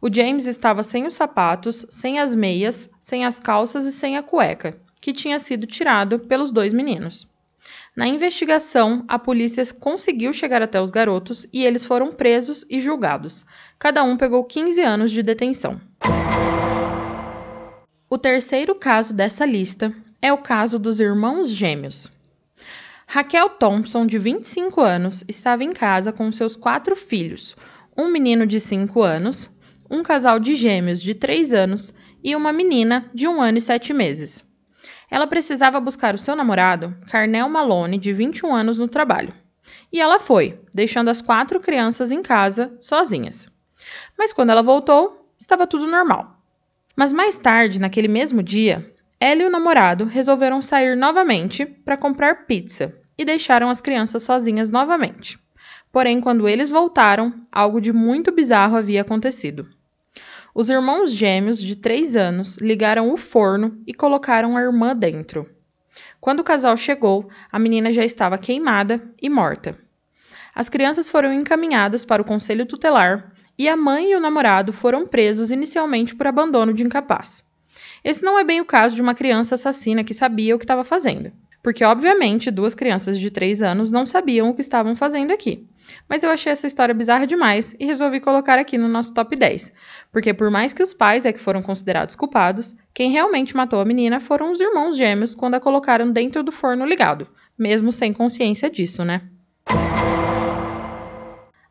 O 0.00 0.10
James 0.10 0.46
estava 0.46 0.82
sem 0.82 1.06
os 1.06 1.12
sapatos, 1.12 1.84
sem 1.90 2.18
as 2.18 2.34
meias, 2.34 2.88
sem 2.98 3.26
as 3.26 3.38
calças 3.38 3.84
e 3.84 3.92
sem 3.92 4.16
a 4.16 4.22
cueca, 4.22 4.78
que 5.02 5.12
tinha 5.12 5.38
sido 5.38 5.66
tirado 5.66 6.18
pelos 6.20 6.50
dois 6.50 6.72
meninos. 6.72 7.28
Na 7.94 8.06
investigação, 8.06 9.04
a 9.06 9.18
polícia 9.18 9.62
conseguiu 9.74 10.32
chegar 10.32 10.62
até 10.62 10.80
os 10.80 10.90
garotos 10.90 11.46
e 11.52 11.62
eles 11.62 11.84
foram 11.84 12.10
presos 12.10 12.64
e 12.70 12.80
julgados. 12.80 13.44
Cada 13.78 14.02
um 14.02 14.16
pegou 14.16 14.42
15 14.44 14.80
anos 14.80 15.10
de 15.10 15.22
detenção. 15.22 15.78
O 18.08 18.16
terceiro 18.16 18.74
caso 18.74 19.12
dessa 19.12 19.44
lista 19.44 19.94
é 20.22 20.32
o 20.32 20.38
caso 20.38 20.78
dos 20.78 21.00
irmãos 21.00 21.50
gêmeos. 21.50 22.10
Raquel 23.12 23.50
Thompson, 23.50 24.06
de 24.06 24.20
25 24.20 24.80
anos, 24.80 25.24
estava 25.26 25.64
em 25.64 25.72
casa 25.72 26.12
com 26.12 26.30
seus 26.30 26.54
quatro 26.54 26.94
filhos, 26.94 27.56
um 27.98 28.06
menino 28.06 28.46
de 28.46 28.60
5 28.60 29.02
anos, 29.02 29.50
um 29.90 30.00
casal 30.00 30.38
de 30.38 30.54
gêmeos 30.54 31.02
de 31.02 31.12
3 31.12 31.52
anos 31.52 31.92
e 32.22 32.36
uma 32.36 32.52
menina 32.52 33.10
de 33.12 33.26
um 33.26 33.42
ano 33.42 33.58
e 33.58 33.60
sete 33.60 33.92
meses. 33.92 34.44
Ela 35.10 35.26
precisava 35.26 35.80
buscar 35.80 36.14
o 36.14 36.18
seu 36.18 36.36
namorado, 36.36 36.96
Carnel 37.10 37.48
Malone, 37.48 37.98
de 37.98 38.12
21 38.12 38.54
anos, 38.54 38.78
no 38.78 38.86
trabalho. 38.86 39.34
E 39.92 40.00
ela 40.00 40.20
foi, 40.20 40.60
deixando 40.72 41.10
as 41.10 41.20
quatro 41.20 41.58
crianças 41.58 42.12
em 42.12 42.22
casa, 42.22 42.76
sozinhas. 42.78 43.48
Mas 44.16 44.32
quando 44.32 44.50
ela 44.50 44.62
voltou, 44.62 45.28
estava 45.36 45.66
tudo 45.66 45.88
normal. 45.88 46.40
Mas 46.94 47.10
mais 47.10 47.36
tarde, 47.36 47.80
naquele 47.80 48.06
mesmo 48.06 48.40
dia, 48.40 48.94
ela 49.18 49.42
e 49.42 49.46
o 49.46 49.50
namorado 49.50 50.04
resolveram 50.04 50.62
sair 50.62 50.96
novamente 50.96 51.66
para 51.66 51.96
comprar 51.96 52.46
pizza 52.46 52.99
e 53.20 53.24
deixaram 53.24 53.68
as 53.68 53.82
crianças 53.82 54.22
sozinhas 54.22 54.70
novamente. 54.70 55.38
Porém, 55.92 56.22
quando 56.22 56.48
eles 56.48 56.70
voltaram, 56.70 57.34
algo 57.52 57.78
de 57.78 57.92
muito 57.92 58.32
bizarro 58.32 58.78
havia 58.78 59.02
acontecido. 59.02 59.68
Os 60.54 60.70
irmãos 60.70 61.12
gêmeos 61.12 61.60
de 61.60 61.76
três 61.76 62.16
anos 62.16 62.56
ligaram 62.56 63.12
o 63.12 63.18
forno 63.18 63.78
e 63.86 63.92
colocaram 63.92 64.56
a 64.56 64.62
irmã 64.62 64.96
dentro. 64.96 65.46
Quando 66.18 66.40
o 66.40 66.44
casal 66.44 66.74
chegou, 66.78 67.28
a 67.52 67.58
menina 67.58 67.92
já 67.92 68.06
estava 68.06 68.38
queimada 68.38 69.02
e 69.20 69.28
morta. 69.28 69.78
As 70.54 70.70
crianças 70.70 71.10
foram 71.10 71.30
encaminhadas 71.30 72.06
para 72.06 72.22
o 72.22 72.24
conselho 72.24 72.64
tutelar 72.64 73.34
e 73.58 73.68
a 73.68 73.76
mãe 73.76 74.12
e 74.12 74.16
o 74.16 74.20
namorado 74.20 74.72
foram 74.72 75.06
presos 75.06 75.50
inicialmente 75.50 76.14
por 76.14 76.26
abandono 76.26 76.72
de 76.72 76.82
incapaz. 76.82 77.44
Esse 78.02 78.22
não 78.22 78.38
é 78.38 78.44
bem 78.44 78.62
o 78.62 78.64
caso 78.64 78.96
de 78.96 79.02
uma 79.02 79.14
criança 79.14 79.56
assassina 79.56 80.02
que 80.02 80.14
sabia 80.14 80.56
o 80.56 80.58
que 80.58 80.64
estava 80.64 80.84
fazendo, 80.84 81.30
porque 81.62 81.84
obviamente 81.84 82.50
duas 82.50 82.74
crianças 82.74 83.18
de 83.18 83.30
3 83.30 83.62
anos 83.62 83.90
não 83.90 84.06
sabiam 84.06 84.48
o 84.48 84.54
que 84.54 84.60
estavam 84.60 84.96
fazendo 84.96 85.32
aqui. 85.32 85.66
Mas 86.08 86.22
eu 86.22 86.30
achei 86.30 86.52
essa 86.52 86.66
história 86.66 86.94
bizarra 86.94 87.26
demais 87.26 87.74
e 87.78 87.84
resolvi 87.84 88.20
colocar 88.20 88.58
aqui 88.58 88.78
no 88.78 88.88
nosso 88.88 89.12
top 89.12 89.36
10, 89.36 89.72
porque 90.12 90.32
por 90.32 90.50
mais 90.50 90.72
que 90.72 90.82
os 90.82 90.94
pais 90.94 91.24
é 91.26 91.32
que 91.32 91.40
foram 91.40 91.62
considerados 91.62 92.14
culpados, 92.14 92.76
quem 92.94 93.10
realmente 93.10 93.56
matou 93.56 93.80
a 93.80 93.84
menina 93.84 94.20
foram 94.20 94.52
os 94.52 94.60
irmãos 94.60 94.96
gêmeos 94.96 95.34
quando 95.34 95.54
a 95.54 95.60
colocaram 95.60 96.12
dentro 96.12 96.42
do 96.42 96.52
forno 96.52 96.86
ligado, 96.86 97.26
mesmo 97.58 97.92
sem 97.92 98.12
consciência 98.12 98.70
disso, 98.70 99.04
né? 99.04 99.22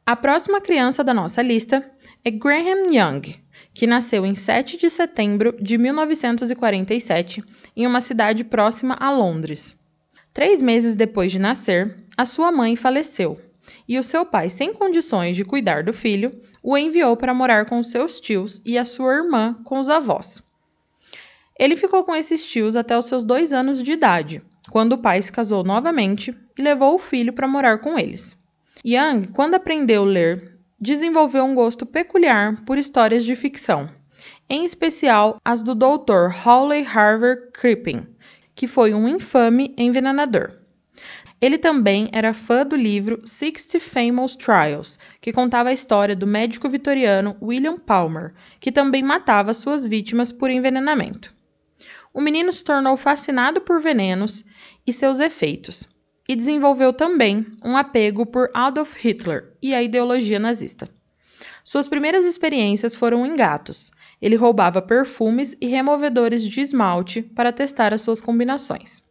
A 0.05 0.15
próxima 0.15 0.59
criança 0.59 1.03
da 1.03 1.13
nossa 1.13 1.41
lista 1.41 1.87
é 2.25 2.31
Graham 2.31 2.91
Young, 2.91 3.21
que 3.73 3.85
nasceu 3.85 4.25
em 4.25 4.35
7 4.35 4.77
de 4.77 4.89
setembro 4.89 5.55
de 5.61 5.77
1947 5.77 7.43
em 7.75 7.85
uma 7.85 8.01
cidade 8.01 8.43
próxima 8.43 8.97
a 8.99 9.11
Londres. 9.11 9.77
Três 10.33 10.61
meses 10.61 10.95
depois 10.95 11.31
de 11.31 11.39
nascer, 11.39 11.97
a 12.17 12.25
sua 12.25 12.51
mãe 12.51 12.75
faleceu 12.75 13.39
e 13.87 13.97
o 13.97 14.03
seu 14.03 14.25
pai, 14.25 14.49
sem 14.49 14.73
condições 14.73 15.35
de 15.35 15.45
cuidar 15.45 15.83
do 15.83 15.93
filho, 15.93 16.31
o 16.61 16.77
enviou 16.77 17.15
para 17.15 17.33
morar 17.33 17.65
com 17.65 17.81
seus 17.83 18.19
tios 18.19 18.61
e 18.65 18.77
a 18.77 18.85
sua 18.85 19.15
irmã 19.15 19.55
com 19.63 19.79
os 19.79 19.89
avós. 19.89 20.43
Ele 21.57 21.75
ficou 21.75 22.03
com 22.03 22.15
esses 22.15 22.45
tios 22.45 22.75
até 22.75 22.97
os 22.97 23.05
seus 23.05 23.23
dois 23.23 23.51
anos 23.51 23.83
de 23.83 23.91
idade, 23.91 24.41
quando 24.69 24.93
o 24.93 24.97
pai 24.97 25.21
se 25.21 25.31
casou 25.31 25.63
novamente 25.63 26.35
e 26.57 26.61
levou 26.61 26.95
o 26.95 26.99
filho 26.99 27.33
para 27.33 27.47
morar 27.47 27.79
com 27.79 27.97
eles. 27.97 28.37
Young, 28.85 29.27
quando 29.33 29.55
aprendeu 29.55 30.03
a 30.03 30.05
ler, 30.05 30.57
desenvolveu 30.79 31.43
um 31.43 31.53
gosto 31.53 31.85
peculiar 31.85 32.63
por 32.63 32.77
histórias 32.77 33.25
de 33.25 33.35
ficção, 33.35 33.89
em 34.49 34.63
especial 34.63 35.37
as 35.43 35.61
do 35.61 35.75
Dr. 35.75 36.31
Hawley 36.45 36.85
Harvey 36.85 37.35
Crippen, 37.51 38.07
que 38.59 38.67
foi 38.67 38.93
um 38.93 39.07
infame 39.07 39.73
envenenador. 39.77 40.51
Ele 41.39 41.57
também 41.57 42.09
era 42.11 42.33
fã 42.33 42.65
do 42.65 42.75
livro 42.75 43.21
Sixty 43.23 43.79
Famous 43.79 44.35
Trials, 44.35 44.99
que 45.21 45.31
contava 45.31 45.69
a 45.69 45.73
história 45.73 46.13
do 46.13 46.27
médico 46.27 46.67
vitoriano 46.67 47.37
William 47.41 47.77
Palmer, 47.77 48.33
que 48.59 48.69
também 48.69 49.01
matava 49.01 49.53
suas 49.53 49.87
vítimas 49.87 50.33
por 50.33 50.49
envenenamento. 50.49 51.33
O 52.13 52.19
menino 52.19 52.51
se 52.51 52.61
tornou 52.61 52.97
fascinado 52.97 53.61
por 53.61 53.79
venenos 53.79 54.43
e 54.85 54.91
seus 54.91 55.21
efeitos 55.21 55.87
e 56.27 56.35
desenvolveu 56.35 56.91
também 56.91 57.45
um 57.63 57.77
apego 57.77 58.25
por 58.25 58.51
Adolf 58.53 58.93
Hitler 58.97 59.53
e 59.61 59.73
a 59.73 59.81
ideologia 59.81 60.37
nazista. 60.37 60.89
Suas 61.63 61.87
primeiras 61.87 62.25
experiências 62.25 62.93
foram 62.93 63.25
em 63.25 63.37
gatos. 63.37 63.89
Ele 64.21 64.35
roubava 64.35 64.81
perfumes 64.81 65.55
e 65.61 65.67
removedores 65.67 66.43
de 66.43 66.61
esmalte 66.61 67.21
para 67.21 67.53
testar 67.53 67.93
as 67.93 68.01
suas 68.01 68.21
combinações. 68.21 69.03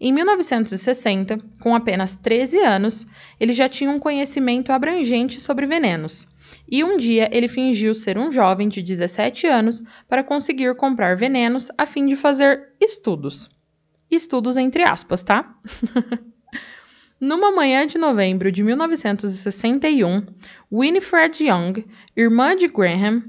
Em 0.00 0.12
1960, 0.12 1.38
com 1.60 1.74
apenas 1.74 2.16
13 2.16 2.58
anos, 2.58 3.06
ele 3.38 3.52
já 3.52 3.68
tinha 3.68 3.90
um 3.90 3.98
conhecimento 3.98 4.72
abrangente 4.72 5.40
sobre 5.40 5.66
venenos. 5.66 6.26
E 6.70 6.84
um 6.84 6.96
dia 6.96 7.28
ele 7.32 7.48
fingiu 7.48 7.94
ser 7.94 8.18
um 8.18 8.30
jovem 8.30 8.68
de 8.68 8.82
17 8.82 9.46
anos 9.46 9.82
para 10.08 10.24
conseguir 10.24 10.74
comprar 10.76 11.16
venenos 11.16 11.70
a 11.78 11.86
fim 11.86 12.06
de 12.06 12.16
fazer 12.16 12.72
estudos. 12.80 13.50
Estudos 14.10 14.56
entre 14.56 14.82
aspas, 14.82 15.22
tá? 15.22 15.56
Numa 17.18 17.52
manhã 17.52 17.86
de 17.86 17.98
novembro 17.98 18.50
de 18.50 18.64
1961, 18.64 20.26
Winifred 20.72 21.44
Young, 21.44 21.86
irmã 22.16 22.56
de 22.56 22.66
Graham, 22.66 23.22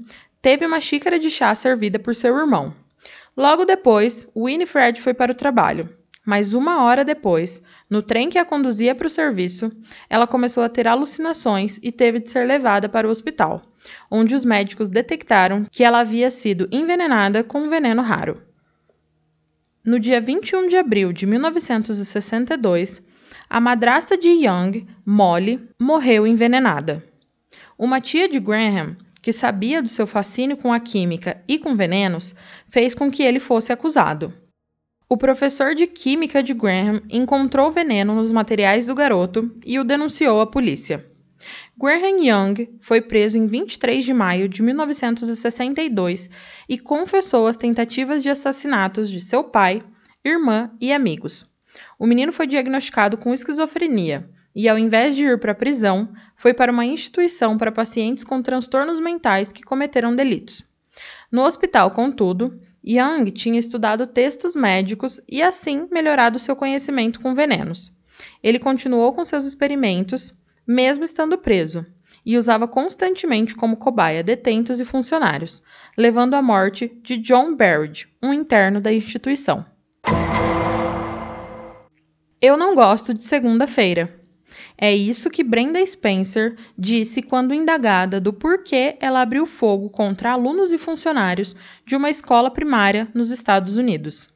teve 0.44 0.66
uma 0.66 0.78
xícara 0.78 1.18
de 1.18 1.30
chá 1.30 1.54
servida 1.54 1.98
por 1.98 2.14
seu 2.14 2.36
irmão. 2.36 2.74
Logo 3.34 3.64
depois, 3.64 4.28
Winifred 4.36 5.00
foi 5.00 5.14
para 5.14 5.32
o 5.32 5.34
trabalho, 5.34 5.88
mas 6.22 6.52
uma 6.52 6.82
hora 6.82 7.02
depois, 7.02 7.62
no 7.88 8.02
trem 8.02 8.28
que 8.28 8.36
a 8.36 8.44
conduzia 8.44 8.94
para 8.94 9.06
o 9.06 9.10
serviço, 9.10 9.72
ela 10.06 10.26
começou 10.26 10.62
a 10.62 10.68
ter 10.68 10.86
alucinações 10.86 11.80
e 11.82 11.90
teve 11.90 12.20
de 12.20 12.30
ser 12.30 12.44
levada 12.46 12.90
para 12.90 13.08
o 13.08 13.10
hospital, 13.10 13.62
onde 14.10 14.34
os 14.34 14.44
médicos 14.44 14.90
detectaram 14.90 15.66
que 15.72 15.82
ela 15.82 16.00
havia 16.00 16.30
sido 16.30 16.68
envenenada 16.70 17.42
com 17.42 17.62
um 17.62 17.70
veneno 17.70 18.02
raro. 18.02 18.42
No 19.82 19.98
dia 19.98 20.20
21 20.20 20.68
de 20.68 20.76
abril 20.76 21.10
de 21.10 21.24
1962, 21.26 23.00
a 23.48 23.60
madrasta 23.62 24.14
de 24.14 24.28
Young, 24.28 24.86
Molly, 25.06 25.66
morreu 25.80 26.26
envenenada. 26.26 27.02
Uma 27.78 27.98
tia 27.98 28.28
de 28.28 28.38
Graham, 28.38 28.94
que 29.24 29.32
sabia 29.32 29.80
do 29.80 29.88
seu 29.88 30.06
fascínio 30.06 30.54
com 30.54 30.70
a 30.70 30.78
química 30.78 31.42
e 31.48 31.58
com 31.58 31.74
venenos, 31.74 32.34
fez 32.68 32.94
com 32.94 33.10
que 33.10 33.22
ele 33.22 33.40
fosse 33.40 33.72
acusado. 33.72 34.34
O 35.08 35.16
professor 35.16 35.74
de 35.74 35.86
química 35.86 36.42
de 36.42 36.52
Graham 36.52 37.00
encontrou 37.08 37.70
veneno 37.70 38.14
nos 38.14 38.30
materiais 38.30 38.84
do 38.84 38.94
garoto 38.94 39.50
e 39.64 39.78
o 39.78 39.84
denunciou 39.84 40.42
à 40.42 40.46
polícia. 40.46 41.06
Graham 41.74 42.22
Young 42.22 42.76
foi 42.80 43.00
preso 43.00 43.38
em 43.38 43.46
23 43.46 44.04
de 44.04 44.12
maio 44.12 44.46
de 44.46 44.62
1962 44.62 46.28
e 46.68 46.78
confessou 46.78 47.46
as 47.46 47.56
tentativas 47.56 48.22
de 48.22 48.28
assassinatos 48.28 49.10
de 49.10 49.22
seu 49.22 49.42
pai, 49.42 49.80
irmã 50.22 50.70
e 50.78 50.92
amigos. 50.92 51.48
O 51.98 52.06
menino 52.06 52.30
foi 52.30 52.46
diagnosticado 52.46 53.16
com 53.16 53.32
esquizofrenia 53.32 54.28
e, 54.54 54.68
ao 54.68 54.78
invés 54.78 55.16
de 55.16 55.24
ir 55.24 55.38
para 55.38 55.52
a 55.52 55.54
prisão, 55.54 56.08
foi 56.36 56.54
para 56.54 56.70
uma 56.70 56.84
instituição 56.84 57.58
para 57.58 57.72
pacientes 57.72 58.24
com 58.24 58.40
transtornos 58.40 59.00
mentais 59.00 59.50
que 59.50 59.62
cometeram 59.62 60.14
delitos. 60.14 60.62
No 61.30 61.42
hospital, 61.42 61.90
contudo, 61.90 62.60
Young 62.86 63.30
tinha 63.32 63.58
estudado 63.58 64.06
textos 64.06 64.54
médicos 64.54 65.20
e, 65.28 65.42
assim, 65.42 65.88
melhorado 65.90 66.38
seu 66.38 66.54
conhecimento 66.54 67.20
com 67.20 67.34
venenos. 67.34 67.90
Ele 68.42 68.58
continuou 68.58 69.12
com 69.12 69.24
seus 69.24 69.44
experimentos, 69.44 70.34
mesmo 70.66 71.04
estando 71.04 71.38
preso, 71.38 71.84
e 72.24 72.38
usava 72.38 72.68
constantemente 72.68 73.54
como 73.54 73.76
cobaia 73.76 74.22
detentos 74.22 74.80
e 74.80 74.84
funcionários, 74.84 75.62
levando 75.96 76.34
à 76.34 76.42
morte 76.42 76.88
de 77.02 77.16
John 77.16 77.54
Barrett, 77.54 78.08
um 78.22 78.32
interno 78.32 78.80
da 78.80 78.92
instituição. 78.92 79.64
Eu 82.40 82.56
não 82.56 82.74
gosto 82.74 83.14
de 83.14 83.24
segunda-feira. 83.24 84.23
É 84.76 84.94
isso 84.94 85.30
que 85.30 85.44
Brenda 85.44 85.84
Spencer 85.86 86.56
disse 86.76 87.22
quando 87.22 87.54
indagada 87.54 88.20
do 88.20 88.32
porquê 88.32 88.96
ela 89.00 89.22
abriu 89.22 89.46
fogo 89.46 89.88
contra 89.88 90.32
alunos 90.32 90.72
e 90.72 90.78
funcionários 90.78 91.54
de 91.86 91.94
uma 91.94 92.10
escola 92.10 92.50
primária 92.50 93.08
nos 93.14 93.30
Estados 93.30 93.76
Unidos. 93.76 94.28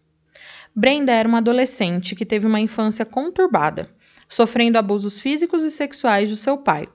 Brenda 0.74 1.12
era 1.12 1.28
uma 1.28 1.38
adolescente 1.38 2.14
que 2.14 2.24
teve 2.24 2.46
uma 2.46 2.60
infância 2.60 3.04
conturbada, 3.04 3.90
sofrendo 4.28 4.78
abusos 4.78 5.20
físicos 5.20 5.64
e 5.64 5.72
sexuais 5.72 6.30
do 6.30 6.36
seu 6.36 6.56
pai, 6.58 6.88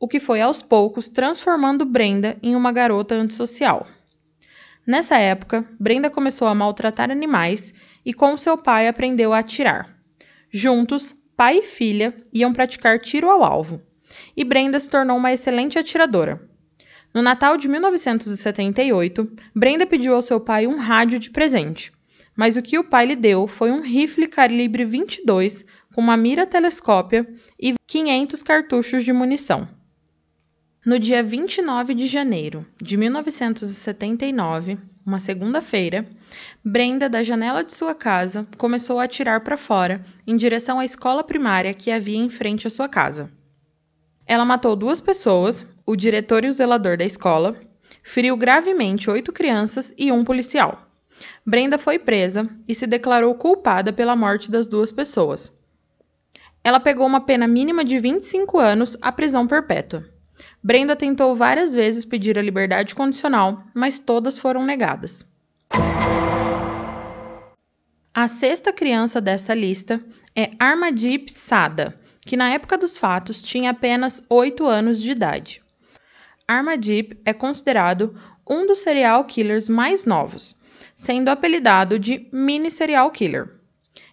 o 0.00 0.08
que 0.08 0.18
foi 0.18 0.40
aos 0.40 0.60
poucos 0.60 1.08
transformando 1.08 1.84
Brenda 1.84 2.36
em 2.42 2.56
uma 2.56 2.72
garota 2.72 3.14
antissocial. 3.14 3.86
Nessa 4.84 5.16
época, 5.16 5.64
Brenda 5.78 6.10
começou 6.10 6.48
a 6.48 6.54
maltratar 6.54 7.08
animais 7.08 7.72
e 8.04 8.12
com 8.12 8.36
seu 8.36 8.58
pai 8.58 8.88
aprendeu 8.88 9.32
a 9.32 9.38
atirar. 9.38 9.96
Juntos, 10.50 11.14
pai 11.40 11.60
e 11.60 11.64
filha 11.64 12.14
iam 12.34 12.52
praticar 12.52 13.00
tiro 13.00 13.30
ao 13.30 13.42
alvo, 13.42 13.80
e 14.36 14.44
Brenda 14.44 14.78
se 14.78 14.90
tornou 14.90 15.16
uma 15.16 15.32
excelente 15.32 15.78
atiradora. 15.78 16.38
No 17.14 17.22
Natal 17.22 17.56
de 17.56 17.66
1978, 17.66 19.26
Brenda 19.56 19.86
pediu 19.86 20.14
ao 20.14 20.20
seu 20.20 20.38
pai 20.38 20.66
um 20.66 20.76
rádio 20.76 21.18
de 21.18 21.30
presente, 21.30 21.90
mas 22.36 22.58
o 22.58 22.62
que 22.62 22.78
o 22.78 22.84
pai 22.84 23.06
lhe 23.06 23.16
deu 23.16 23.46
foi 23.46 23.70
um 23.70 23.80
rifle 23.80 24.28
calibre 24.28 24.84
22 24.84 25.64
com 25.94 26.02
uma 26.02 26.14
mira 26.14 26.44
telescópia 26.44 27.26
e 27.58 27.72
500 27.86 28.42
cartuchos 28.42 29.02
de 29.02 29.10
munição. 29.10 29.66
No 30.84 30.98
dia 30.98 31.22
29 31.22 31.92
de 31.92 32.06
janeiro 32.06 32.64
de 32.80 32.96
1979, 32.96 34.78
uma 35.04 35.18
segunda-feira, 35.18 36.08
Brenda, 36.64 37.06
da 37.06 37.22
janela 37.22 37.62
de 37.62 37.74
sua 37.74 37.94
casa, 37.94 38.48
começou 38.56 38.98
a 38.98 39.04
atirar 39.04 39.42
para 39.42 39.58
fora, 39.58 40.02
em 40.26 40.38
direção 40.38 40.80
à 40.80 40.84
escola 40.86 41.22
primária 41.22 41.74
que 41.74 41.90
havia 41.90 42.16
em 42.16 42.30
frente 42.30 42.66
à 42.66 42.70
sua 42.70 42.88
casa. 42.88 43.30
Ela 44.26 44.46
matou 44.46 44.74
duas 44.74 45.02
pessoas, 45.02 45.66
o 45.84 45.94
diretor 45.94 46.46
e 46.46 46.48
o 46.48 46.52
zelador 46.52 46.96
da 46.96 47.04
escola, 47.04 47.60
feriu 48.02 48.34
gravemente 48.34 49.10
oito 49.10 49.34
crianças 49.34 49.92
e 49.98 50.10
um 50.10 50.24
policial. 50.24 50.88
Brenda 51.44 51.76
foi 51.76 51.98
presa 51.98 52.48
e 52.66 52.74
se 52.74 52.86
declarou 52.86 53.34
culpada 53.34 53.92
pela 53.92 54.16
morte 54.16 54.50
das 54.50 54.66
duas 54.66 54.90
pessoas. 54.90 55.52
Ela 56.64 56.80
pegou 56.80 57.06
uma 57.06 57.20
pena 57.20 57.46
mínima 57.46 57.84
de 57.84 57.98
25 57.98 58.58
anos 58.58 58.96
à 59.02 59.12
prisão 59.12 59.46
perpétua. 59.46 60.08
Brenda 60.62 60.94
tentou 60.94 61.34
várias 61.34 61.74
vezes 61.74 62.04
pedir 62.04 62.38
a 62.38 62.42
liberdade 62.42 62.94
condicional, 62.94 63.64
mas 63.74 63.98
todas 63.98 64.38
foram 64.38 64.64
negadas. 64.64 65.24
A 68.12 68.28
sexta 68.28 68.70
criança 68.72 69.20
desta 69.20 69.54
lista 69.54 70.04
é 70.36 70.50
Armadip 70.58 71.32
Sada, 71.32 71.98
que 72.20 72.36
na 72.36 72.50
época 72.50 72.76
dos 72.76 72.96
fatos 72.96 73.40
tinha 73.40 73.70
apenas 73.70 74.22
8 74.28 74.66
anos 74.66 75.00
de 75.00 75.12
idade. 75.12 75.62
Armadip 76.46 77.18
é 77.24 77.32
considerado 77.32 78.14
um 78.48 78.66
dos 78.66 78.78
serial 78.78 79.24
killers 79.24 79.68
mais 79.68 80.04
novos, 80.04 80.54
sendo 80.94 81.28
apelidado 81.28 81.98
de 81.98 82.28
mini 82.30 82.70
serial 82.70 83.10
killer. 83.10 83.48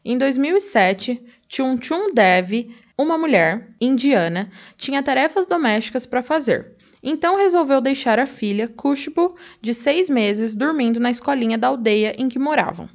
Em 0.06 0.18
2007, 0.18 1.22
Chun 1.50 1.77
Chun 1.82 2.13
Dev 2.13 2.70
uma 2.98 3.18
mulher, 3.18 3.70
indiana, 3.80 4.50
tinha 4.75 5.04
tarefas 5.04 5.46
domésticas 5.46 6.06
para 6.06 6.24
fazer, 6.24 6.75
então 7.01 7.38
resolveu 7.38 7.80
deixar 7.80 8.20
a 8.20 8.25
filha, 8.25 8.68
Kushbu, 8.68 9.36
de 9.62 9.74
seis 9.74 10.10
meses, 10.10 10.56
dormindo 10.56 11.00
na 11.00 11.12
escolinha 11.12 11.58
da 11.58 11.68
aldeia 11.68 12.16
em 12.18 12.27
que 12.27 12.39
moravam. 12.39 12.89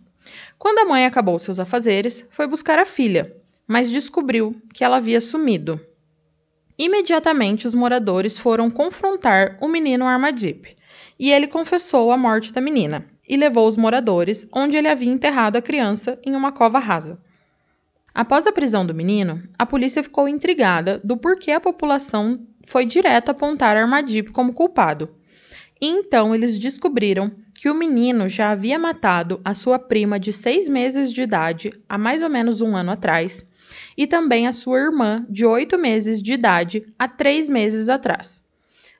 Quando 0.58 0.80
a 0.80 0.84
mãe 0.84 1.06
acabou 1.06 1.38
seus 1.38 1.60
afazeres, 1.60 2.26
foi 2.30 2.46
buscar 2.46 2.78
a 2.78 2.84
filha, 2.84 3.34
mas 3.66 3.90
descobriu 3.90 4.54
que 4.74 4.84
ela 4.84 4.96
havia 4.96 5.20
sumido. 5.20 5.80
Imediatamente, 6.76 7.66
os 7.66 7.74
moradores 7.74 8.36
foram 8.36 8.70
confrontar 8.70 9.56
o 9.60 9.68
menino 9.68 10.04
Armadip, 10.04 10.76
e 11.18 11.30
ele 11.30 11.46
confessou 11.46 12.10
a 12.10 12.16
morte 12.16 12.52
da 12.52 12.60
menina 12.60 13.06
e 13.28 13.36
levou 13.36 13.68
os 13.68 13.76
moradores 13.76 14.46
onde 14.52 14.76
ele 14.76 14.88
havia 14.88 15.12
enterrado 15.12 15.56
a 15.56 15.62
criança 15.62 16.18
em 16.24 16.34
uma 16.34 16.50
cova 16.50 16.78
rasa. 16.78 17.20
Após 18.14 18.46
a 18.46 18.52
prisão 18.52 18.84
do 18.84 18.94
menino, 18.94 19.42
a 19.58 19.64
polícia 19.64 20.02
ficou 20.02 20.28
intrigada 20.28 21.00
do 21.02 21.16
porquê 21.16 21.50
a 21.52 21.60
população 21.60 22.46
foi 22.66 22.84
direto 22.84 23.30
apontar 23.30 23.76
Armadip 23.76 24.30
como 24.32 24.52
culpado. 24.52 25.08
E 25.80 25.86
então 25.86 26.34
eles 26.34 26.58
descobriram 26.58 27.32
que 27.54 27.70
o 27.70 27.74
menino 27.74 28.28
já 28.28 28.50
havia 28.50 28.78
matado 28.78 29.40
a 29.44 29.54
sua 29.54 29.78
prima 29.78 30.20
de 30.20 30.32
seis 30.32 30.68
meses 30.68 31.12
de 31.12 31.22
idade 31.22 31.72
há 31.88 31.96
mais 31.96 32.22
ou 32.22 32.28
menos 32.28 32.60
um 32.60 32.76
ano 32.76 32.90
atrás, 32.90 33.48
e 33.96 34.06
também 34.06 34.46
a 34.46 34.52
sua 34.52 34.78
irmã 34.78 35.24
de 35.28 35.46
oito 35.46 35.78
meses 35.78 36.22
de 36.22 36.34
idade 36.34 36.86
há 36.98 37.08
três 37.08 37.48
meses 37.48 37.88
atrás. 37.88 38.42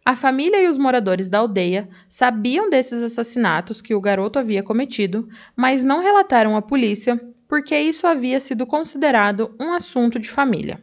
A 0.04 0.16
família 0.16 0.61
e 0.61 0.69
os 0.69 0.78
moradores 0.78 1.28
da 1.28 1.38
aldeia 1.38 1.88
sabiam 2.09 2.69
desses 2.69 3.02
assassinatos 3.02 3.81
que 3.81 3.95
o 3.95 4.00
garoto 4.00 4.38
havia 4.38 4.62
cometido, 4.62 5.28
mas 5.54 5.85
não 5.85 6.02
relataram 6.02 6.57
à 6.57 6.62
polícia 6.62 7.21
porque 7.52 7.78
isso 7.78 8.06
havia 8.06 8.40
sido 8.40 8.64
considerado 8.64 9.54
um 9.61 9.75
assunto 9.75 10.18
de 10.18 10.30
família. 10.30 10.82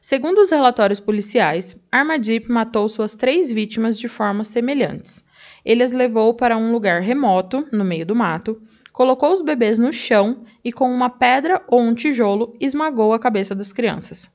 Segundo 0.00 0.38
os 0.38 0.50
relatórios 0.50 0.98
policiais, 0.98 1.76
Armadip 1.88 2.50
matou 2.50 2.88
suas 2.88 3.14
três 3.14 3.52
vítimas 3.52 3.96
de 3.96 4.08
formas 4.08 4.48
semelhantes. 4.48 5.24
Ele 5.64 5.84
as 5.84 5.92
levou 5.92 6.34
para 6.34 6.56
um 6.56 6.72
lugar 6.72 7.00
remoto, 7.00 7.68
no 7.70 7.84
meio 7.84 8.04
do 8.04 8.12
mato, 8.12 8.60
colocou 8.92 9.32
os 9.32 9.40
bebês 9.40 9.78
no 9.78 9.92
chão 9.92 10.42
e, 10.64 10.72
com 10.72 10.92
uma 10.92 11.08
pedra 11.08 11.62
ou 11.68 11.80
um 11.80 11.94
tijolo, 11.94 12.56
esmagou 12.60 13.12
a 13.12 13.18
cabeça 13.20 13.54
das 13.54 13.72
crianças. 13.72 14.28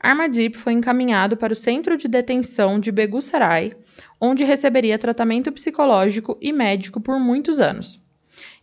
Armadip 0.00 0.56
foi 0.56 0.72
encaminhado 0.72 1.36
para 1.36 1.52
o 1.52 1.56
centro 1.56 1.96
de 1.96 2.08
detenção 2.08 2.80
de 2.80 2.90
Begusarai, 2.90 3.70
onde 4.20 4.42
receberia 4.42 4.98
tratamento 4.98 5.52
psicológico 5.52 6.36
e 6.40 6.52
médico 6.52 7.00
por 7.00 7.20
muitos 7.20 7.60
anos. 7.60 8.02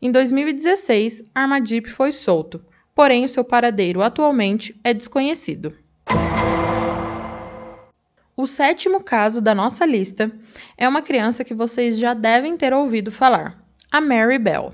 Em 0.01 0.11
2016, 0.11 1.23
Armadip 1.33 1.89
foi 1.89 2.11
solto, 2.11 2.63
porém 2.93 3.23
o 3.23 3.29
seu 3.29 3.43
paradeiro 3.43 4.01
atualmente 4.01 4.79
é 4.83 4.93
desconhecido. 4.93 5.73
O 8.37 8.45
sétimo 8.45 9.01
caso 9.01 9.41
da 9.41 9.55
nossa 9.55 9.85
lista 9.85 10.29
é 10.77 10.87
uma 10.87 11.01
criança 11.01 11.43
que 11.45 11.53
vocês 11.53 11.97
já 11.97 12.13
devem 12.13 12.57
ter 12.57 12.73
ouvido 12.73 13.09
falar, 13.09 13.63
a 13.89 14.01
Mary 14.01 14.37
Bell. 14.37 14.73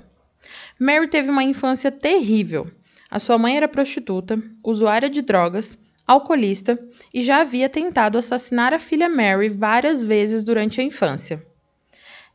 Mary 0.78 1.06
teve 1.06 1.30
uma 1.30 1.44
infância 1.44 1.92
terrível. 1.92 2.68
A 3.08 3.20
sua 3.20 3.38
mãe 3.38 3.56
era 3.56 3.68
prostituta, 3.68 4.42
usuária 4.64 5.08
de 5.08 5.22
drogas, 5.22 5.78
alcoolista 6.04 6.76
e 7.14 7.22
já 7.22 7.40
havia 7.40 7.68
tentado 7.68 8.18
assassinar 8.18 8.74
a 8.74 8.80
filha 8.80 9.08
Mary 9.08 9.48
várias 9.48 10.02
vezes 10.02 10.42
durante 10.42 10.80
a 10.80 10.84
infância. 10.84 11.46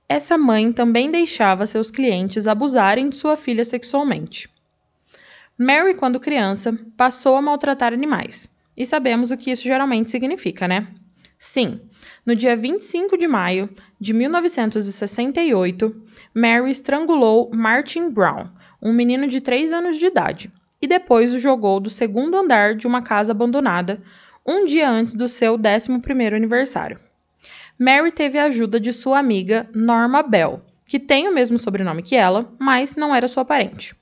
Essa 0.09 0.37
mãe 0.37 0.71
também 0.71 1.11
deixava 1.11 1.67
seus 1.67 1.91
clientes 1.91 2.47
abusarem 2.47 3.09
de 3.09 3.17
sua 3.17 3.35
filha 3.35 3.65
sexualmente. 3.65 4.49
Mary, 5.57 5.95
quando 5.95 6.19
criança, 6.19 6.77
passou 6.95 7.35
a 7.35 7.41
maltratar 7.41 7.93
animais. 7.93 8.47
E 8.77 8.85
sabemos 8.85 9.31
o 9.31 9.37
que 9.37 9.51
isso 9.51 9.63
geralmente 9.63 10.09
significa, 10.09 10.67
né? 10.67 10.87
Sim, 11.37 11.81
no 12.25 12.35
dia 12.35 12.55
25 12.55 13.17
de 13.17 13.27
maio 13.27 13.69
de 13.99 14.13
1968, 14.13 16.03
Mary 16.33 16.71
estrangulou 16.71 17.51
Martin 17.53 18.09
Brown, 18.09 18.49
um 18.81 18.93
menino 18.93 19.27
de 19.27 19.41
3 19.41 19.73
anos 19.73 19.97
de 19.97 20.05
idade, 20.05 20.51
e 20.81 20.87
depois 20.87 21.33
o 21.33 21.39
jogou 21.39 21.79
do 21.79 21.89
segundo 21.89 22.37
andar 22.37 22.75
de 22.75 22.87
uma 22.87 23.01
casa 23.01 23.33
abandonada, 23.33 24.01
um 24.45 24.65
dia 24.65 24.89
antes 24.89 25.13
do 25.13 25.27
seu 25.27 25.57
11º 25.57 26.33
aniversário. 26.33 27.06
Mary 27.79 28.11
teve 28.11 28.39
a 28.39 28.45
ajuda 28.45 28.79
de 28.79 28.91
sua 28.91 29.19
amiga 29.19 29.69
Norma 29.71 30.23
Bell, 30.23 30.61
que 30.83 30.99
tem 30.99 31.27
o 31.27 31.33
mesmo 31.33 31.59
sobrenome 31.59 32.01
que 32.01 32.15
ela, 32.15 32.51
mas 32.57 32.95
não 32.95 33.13
era 33.13 33.27
sua 33.27 33.45
parente. 33.45 33.95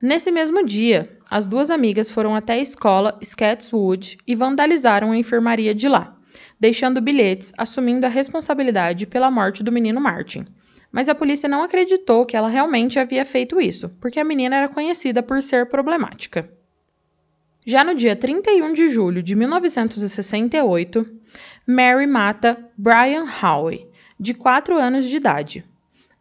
Nesse 0.00 0.30
mesmo 0.30 0.64
dia, 0.64 1.18
as 1.28 1.44
duas 1.44 1.70
amigas 1.70 2.08
foram 2.08 2.36
até 2.36 2.52
a 2.52 2.58
escola 2.58 3.18
Scatswood 3.24 4.18
e 4.24 4.34
vandalizaram 4.36 5.10
a 5.10 5.16
enfermaria 5.16 5.74
de 5.74 5.88
lá, 5.88 6.16
deixando 6.60 7.00
bilhetes 7.00 7.52
assumindo 7.58 8.06
a 8.06 8.10
responsabilidade 8.10 9.06
pela 9.06 9.30
morte 9.30 9.64
do 9.64 9.72
menino 9.72 10.00
Martin. 10.00 10.46
Mas 10.92 11.08
a 11.08 11.14
polícia 11.16 11.48
não 11.48 11.64
acreditou 11.64 12.24
que 12.24 12.36
ela 12.36 12.48
realmente 12.48 13.00
havia 13.00 13.24
feito 13.24 13.60
isso, 13.60 13.88
porque 14.00 14.20
a 14.20 14.24
menina 14.24 14.54
era 14.54 14.68
conhecida 14.68 15.20
por 15.20 15.42
ser 15.42 15.68
problemática. 15.68 16.48
Já 17.66 17.82
no 17.82 17.94
dia 17.94 18.14
31 18.14 18.74
de 18.74 18.88
julho 18.90 19.22
de 19.22 19.34
1968, 19.34 21.23
Mary 21.66 22.06
mata 22.06 22.70
Brian 22.76 23.24
Howe, 23.24 23.88
de 24.20 24.34
4 24.34 24.76
anos 24.76 25.06
de 25.06 25.16
idade. 25.16 25.64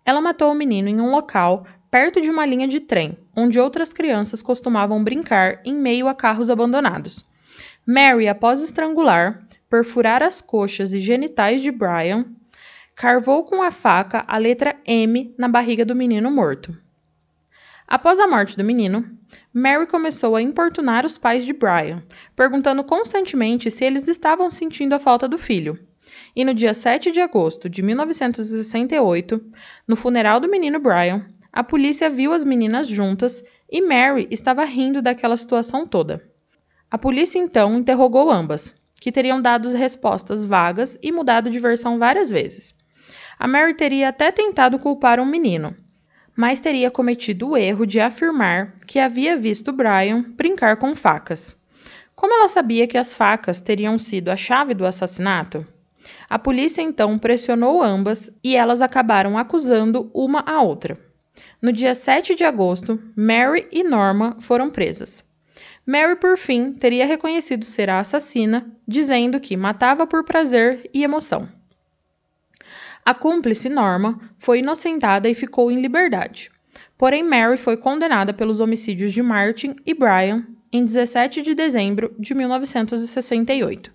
Ela 0.05 0.21
matou 0.21 0.49
o 0.49 0.55
menino 0.55 0.87
em 0.87 1.01
um 1.01 1.11
local 1.11 1.67
perto 1.91 2.21
de 2.21 2.29
uma 2.29 2.45
linha 2.45 2.65
de 2.65 2.79
trem, 2.79 3.17
onde 3.35 3.59
outras 3.59 3.91
crianças 3.91 4.41
costumavam 4.41 5.03
brincar 5.03 5.59
em 5.65 5.75
meio 5.75 6.07
a 6.07 6.15
carros 6.15 6.49
abandonados. 6.49 7.25
Mary, 7.85 8.29
após 8.29 8.61
estrangular, 8.61 9.45
perfurar 9.69 10.23
as 10.23 10.39
coxas 10.39 10.93
e 10.93 10.99
genitais 11.01 11.61
de 11.61 11.71
Brian, 11.71 12.25
carvou 12.95 13.43
com 13.43 13.61
a 13.61 13.69
faca 13.69 14.23
a 14.25 14.37
letra 14.37 14.77
M 14.85 15.35
na 15.37 15.49
barriga 15.49 15.83
do 15.83 15.93
menino 15.93 16.31
morto. 16.31 16.73
Após 17.93 18.19
a 18.19 18.25
morte 18.25 18.57
do 18.57 18.63
menino, 18.63 19.05
Mary 19.53 19.85
começou 19.85 20.35
a 20.35 20.41
importunar 20.41 21.05
os 21.05 21.19
pais 21.19 21.45
de 21.45 21.53
Brian, 21.53 22.01
perguntando 22.35 22.83
constantemente 22.83 23.69
se 23.69 23.85
eles 23.85 24.07
estavam 24.07 24.49
sentindo 24.49 24.93
a 24.93 24.99
falta 24.99 25.27
do 25.27 25.37
filho. 25.37 25.77
E 26.35 26.43
no 26.43 26.55
dia 26.55 26.73
7 26.73 27.11
de 27.11 27.21
agosto 27.21 27.69
de 27.69 27.83
1968, 27.83 29.39
no 29.87 29.95
funeral 29.95 30.39
do 30.39 30.49
menino 30.49 30.79
Brian, 30.79 31.27
a 31.51 31.63
polícia 31.63 32.09
viu 32.09 32.33
as 32.33 32.43
meninas 32.43 32.87
juntas 32.87 33.43
e 33.71 33.79
Mary 33.79 34.27
estava 34.31 34.65
rindo 34.65 34.99
daquela 34.99 35.37
situação 35.37 35.85
toda. 35.85 36.27
A 36.89 36.97
polícia 36.97 37.37
então 37.37 37.77
interrogou 37.77 38.31
ambas, 38.31 38.73
que 38.99 39.11
teriam 39.11 39.39
dado 39.39 39.69
respostas 39.69 40.43
vagas 40.43 40.97
e 40.99 41.11
mudado 41.11 41.47
de 41.47 41.59
versão 41.59 41.99
várias 41.99 42.31
vezes. 42.31 42.73
A 43.37 43.47
Mary 43.47 43.75
teria 43.75 44.09
até 44.09 44.31
tentado 44.31 44.79
culpar 44.79 45.19
um 45.19 45.25
menino, 45.27 45.77
mas 46.35 46.59
teria 46.59 46.89
cometido 46.89 47.49
o 47.49 47.57
erro 47.57 47.85
de 47.85 47.99
afirmar 47.99 48.73
que 48.87 48.99
havia 48.99 49.37
visto 49.37 49.71
Brian 49.71 50.21
brincar 50.21 50.77
com 50.77 50.95
facas. 50.95 51.55
Como 52.15 52.33
ela 52.33 52.47
sabia 52.47 52.87
que 52.87 52.97
as 52.97 53.15
facas 53.15 53.59
teriam 53.59 53.97
sido 53.97 54.29
a 54.29 54.37
chave 54.37 54.73
do 54.73 54.85
assassinato? 54.85 55.65
A 56.29 56.37
polícia 56.37 56.81
então 56.81 57.17
pressionou 57.17 57.81
ambas 57.81 58.29
e 58.43 58.55
elas 58.55 58.81
acabaram 58.81 59.37
acusando 59.37 60.09
uma 60.13 60.43
a 60.45 60.61
outra. 60.61 60.97
No 61.61 61.71
dia 61.71 61.95
7 61.95 62.35
de 62.35 62.43
agosto, 62.43 62.99
Mary 63.15 63.67
e 63.71 63.83
Norma 63.83 64.37
foram 64.39 64.69
presas. 64.69 65.23
Mary, 65.85 66.15
por 66.15 66.37
fim, 66.37 66.73
teria 66.73 67.05
reconhecido 67.05 67.65
ser 67.65 67.89
a 67.89 67.99
assassina, 67.99 68.71
dizendo 68.87 69.39
que 69.39 69.57
matava 69.57 70.07
por 70.07 70.23
prazer 70.23 70.89
e 70.93 71.03
emoção. 71.03 71.47
A 73.05 73.13
cúmplice 73.13 73.67
Norma 73.67 74.17
foi 74.37 74.59
inocentada 74.59 75.29
e 75.29 75.35
ficou 75.35 75.69
em 75.69 75.81
liberdade. 75.81 76.49
Porém, 76.97 77.21
Mary 77.21 77.57
foi 77.57 77.75
condenada 77.75 78.33
pelos 78.33 78.61
homicídios 78.61 79.11
de 79.11 79.21
Martin 79.21 79.75
e 79.85 79.93
Brian 79.93 80.47
em 80.71 80.85
17 80.85 81.41
de 81.41 81.53
dezembro 81.53 82.15
de 82.17 82.33
1968. 82.33 83.91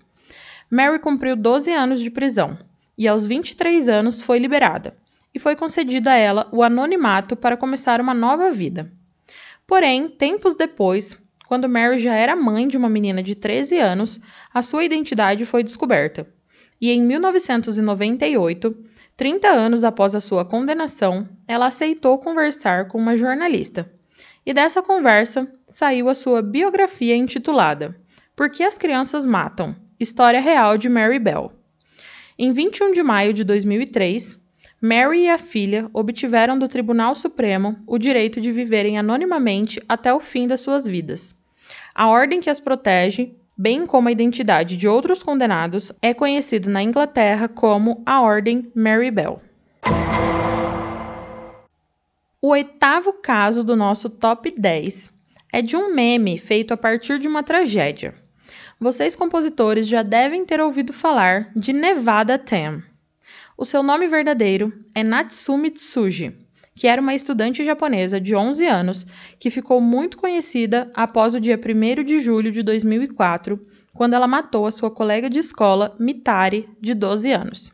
Mary 0.70 0.98
cumpriu 0.98 1.34
12 1.34 1.72
anos 1.72 2.00
de 2.00 2.10
prisão 2.10 2.58
e, 2.98 3.08
aos 3.08 3.24
23 3.24 3.88
anos, 3.88 4.20
foi 4.20 4.38
liberada, 4.38 4.94
e 5.34 5.38
foi 5.38 5.56
concedido 5.56 6.10
a 6.10 6.14
ela 6.14 6.46
o 6.52 6.62
anonimato 6.62 7.34
para 7.34 7.56
começar 7.56 8.02
uma 8.02 8.12
nova 8.12 8.50
vida. 8.50 8.92
Porém, 9.66 10.08
tempos 10.08 10.54
depois, 10.54 11.18
quando 11.46 11.68
Mary 11.68 11.98
já 11.98 12.14
era 12.14 12.36
mãe 12.36 12.68
de 12.68 12.76
uma 12.76 12.90
menina 12.90 13.22
de 13.22 13.34
13 13.34 13.78
anos, 13.78 14.20
a 14.52 14.60
sua 14.60 14.84
identidade 14.84 15.46
foi 15.46 15.64
descoberta. 15.64 16.26
E 16.78 16.90
em 16.90 17.02
1998, 17.02 18.76
30 19.18 19.48
anos 19.48 19.82
após 19.82 20.14
a 20.14 20.20
sua 20.20 20.44
condenação, 20.44 21.28
ela 21.48 21.66
aceitou 21.66 22.18
conversar 22.18 22.86
com 22.86 22.98
uma 22.98 23.16
jornalista. 23.16 23.90
E 24.46 24.54
dessa 24.54 24.80
conversa 24.80 25.52
saiu 25.68 26.08
a 26.08 26.14
sua 26.14 26.40
biografia 26.40 27.16
intitulada 27.16 28.00
Por 28.36 28.48
que 28.48 28.62
as 28.62 28.78
crianças 28.78 29.26
matam? 29.26 29.74
História 29.98 30.40
real 30.40 30.78
de 30.78 30.88
Mary 30.88 31.18
Bell. 31.18 31.52
Em 32.38 32.52
21 32.52 32.92
de 32.92 33.02
maio 33.02 33.34
de 33.34 33.42
2003, 33.42 34.40
Mary 34.80 35.22
e 35.22 35.30
a 35.30 35.36
filha 35.36 35.90
obtiveram 35.92 36.56
do 36.56 36.68
Tribunal 36.68 37.16
Supremo 37.16 37.76
o 37.88 37.98
direito 37.98 38.40
de 38.40 38.52
viverem 38.52 38.98
anonimamente 38.98 39.82
até 39.88 40.14
o 40.14 40.20
fim 40.20 40.46
das 40.46 40.60
suas 40.60 40.86
vidas. 40.86 41.34
A 41.92 42.06
ordem 42.06 42.38
que 42.38 42.48
as 42.48 42.60
protege, 42.60 43.34
bem 43.58 43.84
como 43.84 44.08
a 44.08 44.12
identidade 44.12 44.76
de 44.76 44.86
outros 44.86 45.20
condenados, 45.20 45.90
é 46.00 46.14
conhecida 46.14 46.70
na 46.70 46.80
Inglaterra 46.80 47.48
como 47.48 48.00
a 48.06 48.22
Ordem 48.22 48.70
Mary 48.72 49.10
Bell. 49.10 49.42
O 52.40 52.50
oitavo 52.50 53.14
caso 53.14 53.64
do 53.64 53.74
nosso 53.74 54.08
top 54.08 54.54
10 54.56 55.10
é 55.52 55.60
de 55.60 55.76
um 55.76 55.92
meme 55.92 56.38
feito 56.38 56.72
a 56.72 56.76
partir 56.76 57.18
de 57.18 57.26
uma 57.26 57.42
tragédia. 57.42 58.14
Vocês, 58.78 59.16
compositores, 59.16 59.88
já 59.88 60.04
devem 60.04 60.44
ter 60.44 60.60
ouvido 60.60 60.92
falar 60.92 61.50
de 61.56 61.72
Nevada 61.72 62.38
Tam. 62.38 62.80
O 63.56 63.64
seu 63.64 63.82
nome 63.82 64.06
verdadeiro 64.06 64.72
é 64.94 65.02
Natsumi 65.02 65.72
Tsuji 65.72 66.47
que 66.78 66.86
era 66.86 67.02
uma 67.02 67.12
estudante 67.12 67.64
japonesa 67.64 68.20
de 68.20 68.36
11 68.36 68.64
anos 68.64 69.04
que 69.36 69.50
ficou 69.50 69.80
muito 69.80 70.16
conhecida 70.16 70.88
após 70.94 71.34
o 71.34 71.40
dia 71.40 71.58
1 71.58 72.04
de 72.04 72.20
julho 72.20 72.52
de 72.52 72.62
2004, 72.62 73.58
quando 73.92 74.14
ela 74.14 74.28
matou 74.28 74.64
a 74.64 74.70
sua 74.70 74.88
colega 74.88 75.28
de 75.28 75.40
escola, 75.40 75.96
Mitari, 75.98 76.68
de 76.80 76.94
12 76.94 77.32
anos. 77.32 77.72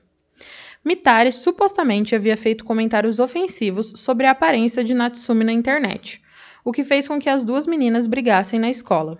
Mitari 0.82 1.32
supostamente 1.32 2.14
havia 2.14 2.34
feito 2.34 2.64
comentários 2.64 3.18
ofensivos 3.18 3.92
sobre 3.94 4.26
a 4.26 4.30
aparência 4.30 4.82
de 4.82 4.94
Natsumi 4.94 5.44
na 5.44 5.52
internet, 5.52 6.22
o 6.64 6.72
que 6.72 6.82
fez 6.82 7.06
com 7.06 7.20
que 7.20 7.28
as 7.28 7.44
duas 7.44 7.66
meninas 7.66 8.06
brigassem 8.06 8.58
na 8.58 8.70
escola. 8.70 9.18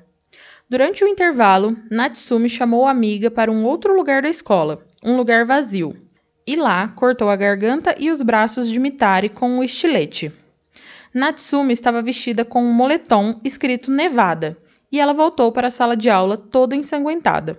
Durante 0.66 1.04
o 1.04 1.08
intervalo, 1.08 1.76
Natsumi 1.90 2.48
chamou 2.48 2.86
a 2.86 2.90
amiga 2.90 3.30
para 3.30 3.52
um 3.52 3.66
outro 3.66 3.94
lugar 3.94 4.22
da 4.22 4.30
escola, 4.30 4.82
um 5.04 5.14
lugar 5.14 5.44
vazio, 5.44 5.94
e 6.46 6.57
lá 6.57 6.88
cortou 6.88 7.30
a 7.30 7.37
garganta 7.37 7.94
e 7.98 8.11
os 8.11 8.22
braços 8.22 8.68
de 8.68 8.78
Mitari 8.78 9.28
com 9.28 9.48
um 9.48 9.62
estilete. 9.62 10.33
Natsumi 11.12 11.72
estava 11.72 12.02
vestida 12.02 12.44
com 12.44 12.62
um 12.62 12.72
moletom 12.72 13.40
escrito 13.44 13.90
Nevada 13.90 14.59
e 14.90 14.98
ela 14.98 15.12
voltou 15.12 15.52
para 15.52 15.68
a 15.68 15.70
sala 15.70 15.96
de 15.96 16.11
aula 16.11 16.37
toda 16.37 16.76
ensanguentada. 16.76 17.59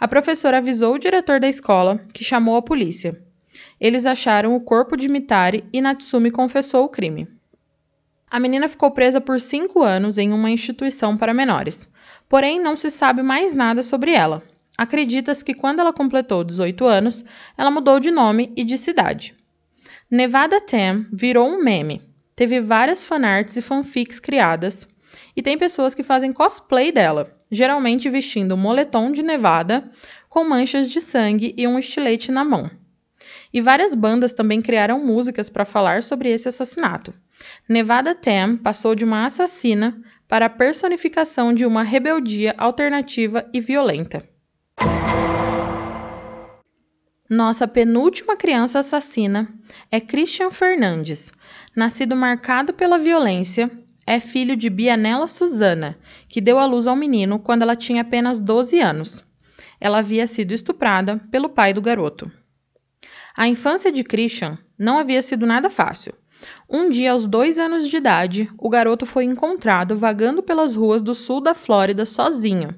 A 0.00 0.08
professora 0.08 0.58
avisou 0.58 0.94
o 0.94 0.98
diretor 0.98 1.40
da 1.40 1.48
escola, 1.48 2.00
que 2.12 2.24
chamou 2.24 2.56
a 2.56 2.62
polícia. 2.62 3.20
Eles 3.80 4.06
acharam 4.06 4.54
o 4.54 4.60
corpo 4.60 4.96
de 4.96 5.08
Mitari 5.08 5.64
e 5.72 5.80
Natsumi 5.80 6.30
confessou 6.30 6.84
o 6.84 6.88
crime. 6.88 7.28
A 8.30 8.38
menina 8.38 8.68
ficou 8.68 8.90
presa 8.90 9.20
por 9.20 9.40
cinco 9.40 9.82
anos 9.82 10.18
em 10.18 10.32
uma 10.32 10.50
instituição 10.50 11.16
para 11.16 11.32
menores, 11.32 11.88
porém 12.28 12.60
não 12.60 12.76
se 12.76 12.90
sabe 12.90 13.22
mais 13.22 13.54
nada 13.54 13.82
sobre 13.82 14.12
ela. 14.12 14.42
Acredita-se 14.78 15.44
que 15.44 15.54
quando 15.54 15.80
ela 15.80 15.92
completou 15.92 16.44
18 16.44 16.86
anos, 16.86 17.24
ela 17.56 17.68
mudou 17.68 17.98
de 17.98 18.12
nome 18.12 18.52
e 18.56 18.62
de 18.62 18.78
cidade. 18.78 19.34
Nevada 20.08 20.60
Tam 20.60 21.04
virou 21.12 21.48
um 21.48 21.60
meme. 21.60 22.00
Teve 22.36 22.60
várias 22.60 23.04
fanarts 23.04 23.56
e 23.56 23.60
fanfics 23.60 24.20
criadas, 24.20 24.86
e 25.34 25.42
tem 25.42 25.58
pessoas 25.58 25.94
que 25.94 26.04
fazem 26.04 26.32
cosplay 26.32 26.92
dela, 26.92 27.36
geralmente 27.50 28.08
vestindo 28.08 28.54
um 28.54 28.58
moletom 28.58 29.10
de 29.10 29.20
Nevada 29.20 29.90
com 30.28 30.44
manchas 30.44 30.88
de 30.88 31.00
sangue 31.00 31.52
e 31.56 31.66
um 31.66 31.76
estilete 31.76 32.30
na 32.30 32.44
mão. 32.44 32.70
E 33.52 33.60
várias 33.60 33.94
bandas 33.94 34.32
também 34.32 34.62
criaram 34.62 35.04
músicas 35.04 35.48
para 35.48 35.64
falar 35.64 36.04
sobre 36.04 36.28
esse 36.30 36.48
assassinato. 36.48 37.12
Nevada 37.68 38.14
Tam 38.14 38.56
passou 38.56 38.94
de 38.94 39.04
uma 39.04 39.24
assassina 39.24 40.00
para 40.28 40.46
a 40.46 40.50
personificação 40.50 41.52
de 41.52 41.64
uma 41.64 41.82
rebeldia 41.82 42.54
alternativa 42.58 43.48
e 43.52 43.60
violenta. 43.60 44.27
Nossa 47.28 47.68
penúltima 47.68 48.38
criança 48.38 48.78
assassina 48.78 49.52
é 49.90 50.00
Christian 50.00 50.50
Fernandes, 50.50 51.30
nascido 51.76 52.16
marcado 52.16 52.72
pela 52.72 52.98
violência, 52.98 53.70
é 54.06 54.18
filho 54.18 54.56
de 54.56 54.70
Bianella 54.70 55.28
Susana, 55.28 55.98
que 56.26 56.40
deu 56.40 56.58
à 56.58 56.64
luz 56.64 56.86
ao 56.86 56.96
menino 56.96 57.38
quando 57.38 57.60
ela 57.60 57.76
tinha 57.76 58.00
apenas 58.00 58.40
12 58.40 58.80
anos. 58.80 59.22
Ela 59.78 59.98
havia 59.98 60.26
sido 60.26 60.54
estuprada 60.54 61.20
pelo 61.30 61.50
pai 61.50 61.74
do 61.74 61.82
garoto. 61.82 62.32
A 63.36 63.46
infância 63.46 63.92
de 63.92 64.02
Christian 64.02 64.56
não 64.78 64.98
havia 64.98 65.20
sido 65.20 65.46
nada 65.46 65.68
fácil. 65.68 66.14
Um 66.66 66.88
dia, 66.88 67.12
aos 67.12 67.26
dois 67.26 67.58
anos 67.58 67.86
de 67.86 67.96
idade, 67.98 68.50
o 68.56 68.70
garoto 68.70 69.04
foi 69.04 69.24
encontrado 69.24 69.94
vagando 69.98 70.42
pelas 70.42 70.74
ruas 70.74 71.02
do 71.02 71.14
sul 71.14 71.42
da 71.42 71.52
Flórida 71.52 72.06
sozinho 72.06 72.74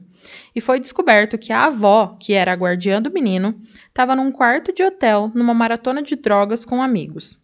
e 0.54 0.60
foi 0.60 0.80
descoberto 0.80 1.38
que 1.38 1.52
a 1.52 1.66
avó, 1.66 2.16
que 2.18 2.32
era 2.32 2.52
a 2.52 2.56
guardiã 2.56 3.00
do 3.00 3.12
menino, 3.12 3.60
estava 3.88 4.16
num 4.16 4.30
quarto 4.30 4.72
de 4.72 4.82
hotel 4.82 5.30
numa 5.34 5.54
maratona 5.54 6.02
de 6.02 6.16
drogas 6.16 6.64
com 6.64 6.82
amigos. 6.82 7.40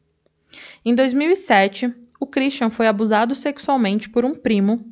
Em 0.85 0.95
2007, 0.95 1.93
o 2.19 2.27
Christian 2.27 2.71
foi 2.71 2.87
abusado 2.87 3.35
sexualmente 3.35 4.09
por 4.09 4.25
um 4.25 4.35
primo 4.35 4.85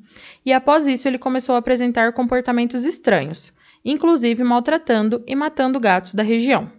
e 0.44 0.52
após 0.52 0.86
isso 0.86 1.08
ele 1.08 1.18
começou 1.18 1.54
a 1.54 1.58
apresentar 1.58 2.12
comportamentos 2.12 2.84
estranhos, 2.84 3.52
inclusive 3.84 4.44
maltratando 4.44 5.22
e 5.26 5.34
matando 5.34 5.80
gatos 5.80 6.14
da 6.14 6.22
região. 6.22 6.70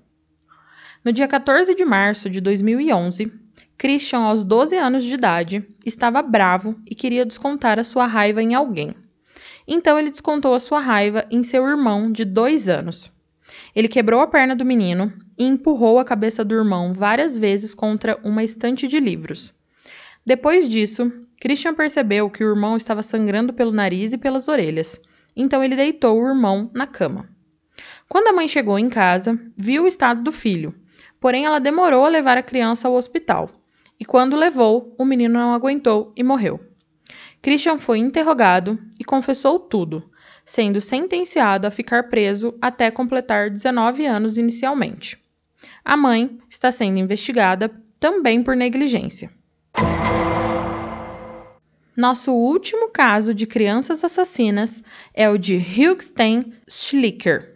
No 1.03 1.13
dia 1.13 1.27
14 1.27 1.75
de 1.75 1.85
março 1.85 2.29
de 2.29 2.41
2011, 2.41 3.31
Christian, 3.77 4.19
aos 4.19 4.43
12 4.43 4.75
anos 4.75 5.03
de 5.03 5.13
idade, 5.13 5.67
estava 5.85 6.21
bravo 6.21 6.79
e 6.85 6.95
queria 6.95 7.25
descontar 7.25 7.77
a 7.77 7.83
sua 7.83 8.07
raiva 8.07 8.41
em 8.41 8.55
alguém. 8.55 8.91
Então 9.67 9.97
ele 9.97 10.11
descontou 10.11 10.53
a 10.53 10.59
sua 10.59 10.79
raiva 10.79 11.25
em 11.31 11.41
seu 11.43 11.65
irmão 11.67 12.11
de 12.11 12.23
dois 12.23 12.69
anos. 12.69 13.11
Ele 13.75 13.87
quebrou 13.87 14.21
a 14.21 14.27
perna 14.27 14.55
do 14.55 14.65
menino 14.65 15.11
e 15.37 15.43
empurrou 15.43 15.99
a 15.99 16.05
cabeça 16.05 16.43
do 16.43 16.55
irmão 16.55 16.93
várias 16.93 17.37
vezes 17.37 17.73
contra 17.73 18.19
uma 18.23 18.43
estante 18.43 18.87
de 18.87 18.99
livros. 18.99 19.53
Depois 20.25 20.67
disso, 20.67 21.11
Christian 21.39 21.75
percebeu 21.75 22.29
que 22.29 22.43
o 22.43 22.49
irmão 22.49 22.75
estava 22.75 23.03
sangrando 23.03 23.53
pelo 23.53 23.71
nariz 23.71 24.13
e 24.13 24.17
pelas 24.17 24.47
orelhas, 24.47 24.99
então 25.35 25.63
ele 25.63 25.75
deitou 25.75 26.19
o 26.19 26.27
irmão 26.27 26.71
na 26.73 26.87
cama. 26.87 27.29
Quando 28.07 28.27
a 28.27 28.33
mãe 28.33 28.47
chegou 28.47 28.79
em 28.79 28.89
casa, 28.89 29.39
viu 29.57 29.83
o 29.83 29.87
estado 29.87 30.23
do 30.23 30.31
filho, 30.31 30.73
porém 31.19 31.45
ela 31.45 31.59
demorou 31.59 32.05
a 32.05 32.09
levar 32.09 32.37
a 32.37 32.43
criança 32.43 32.87
ao 32.87 32.95
hospital, 32.95 33.49
e 33.99 34.05
quando 34.05 34.35
levou, 34.35 34.95
o 34.97 35.05
menino 35.05 35.33
não 35.33 35.53
aguentou 35.53 36.13
e 36.15 36.23
morreu. 36.23 36.59
Christian 37.45 37.77
foi 37.77 37.99
interrogado 37.99 38.79
e 38.99 39.03
confessou 39.03 39.59
tudo, 39.59 40.09
sendo 40.43 40.81
sentenciado 40.81 41.67
a 41.67 41.69
ficar 41.69 42.09
preso 42.09 42.55
até 42.59 42.89
completar 42.89 43.51
19 43.51 44.03
anos 44.03 44.39
inicialmente. 44.39 45.15
A 45.83 45.95
mãe 45.95 46.39
está 46.49 46.71
sendo 46.71 46.97
investigada 46.97 47.69
também 47.99 48.41
por 48.41 48.55
negligência. 48.55 49.29
Nosso 51.95 52.33
último 52.33 52.89
caso 52.89 53.31
de 53.31 53.45
crianças 53.45 54.03
assassinas 54.03 54.83
é 55.13 55.29
o 55.29 55.37
de 55.37 55.55
Hugstein 55.55 56.51
Schlicker. 56.67 57.53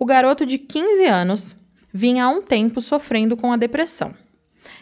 O 0.00 0.04
garoto 0.04 0.44
de 0.44 0.58
15 0.58 1.06
anos 1.06 1.54
vinha 1.94 2.24
há 2.24 2.28
um 2.28 2.42
tempo 2.42 2.80
sofrendo 2.80 3.36
com 3.36 3.52
a 3.52 3.56
depressão. 3.56 4.16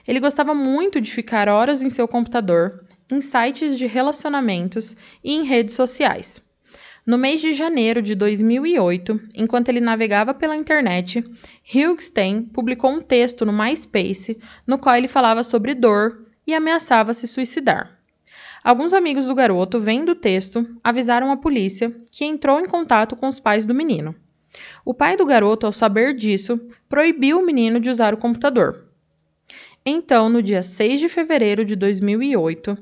Ele 0.09 0.19
gostava 0.19 0.55
muito 0.55 0.99
de 0.99 1.13
ficar 1.13 1.47
horas 1.47 1.83
em 1.83 1.91
seu 1.91 2.09
computador 2.09 2.87
em 3.15 3.21
sites 3.21 3.79
de 3.79 3.87
relacionamentos 3.87 4.97
e 5.23 5.33
em 5.33 5.45
redes 5.45 5.75
sociais. 5.75 6.43
No 7.07 7.17
mês 7.17 7.41
de 7.41 7.53
janeiro 7.53 8.03
de 8.03 8.15
2008, 8.15 9.21
enquanto 9.35 9.69
ele 9.69 9.81
navegava 9.81 10.35
pela 10.35 10.57
internet, 10.57 11.25
Hugstein 11.75 12.43
publicou 12.43 12.91
um 12.91 13.01
texto 13.01 13.45
no 13.47 13.53
MySpace 13.53 14.39
no 14.67 14.79
qual 14.79 14.97
ele 14.97 15.09
falava 15.09 15.43
sobre 15.43 15.75
dor 15.75 16.27
e 16.47 16.55
ameaçava 16.55 17.15
se 17.15 17.27
suicidar. 17.27 17.99
Alguns 18.63 18.93
amigos 18.93 19.27
do 19.27 19.35
garoto, 19.35 19.81
vendo 19.81 20.13
o 20.13 20.15
texto, 20.15 20.67
avisaram 20.85 21.33
a 21.33 21.37
polícia, 21.37 21.91
que 22.13 22.27
entrou 22.27 22.61
em 22.61 22.67
contato 22.67 23.17
com 23.17 23.27
os 23.27 23.41
pais 23.41 23.65
do 23.65 23.75
menino. 23.75 24.15
O 24.85 24.93
pai 24.93 25.17
do 25.17 25.25
garoto, 25.25 25.65
ao 25.65 25.73
saber 25.73 26.15
disso, 26.15 26.61
proibiu 26.87 27.39
o 27.39 27.47
menino 27.47 27.81
de 27.81 27.89
usar 27.89 28.13
o 28.13 28.19
computador. 28.19 28.90
Então, 29.85 30.29
no 30.29 30.43
dia 30.43 30.63
6 30.63 31.01
de 31.01 31.09
fevereiro 31.09 31.65
de 31.65 31.75
2008, 31.75 32.77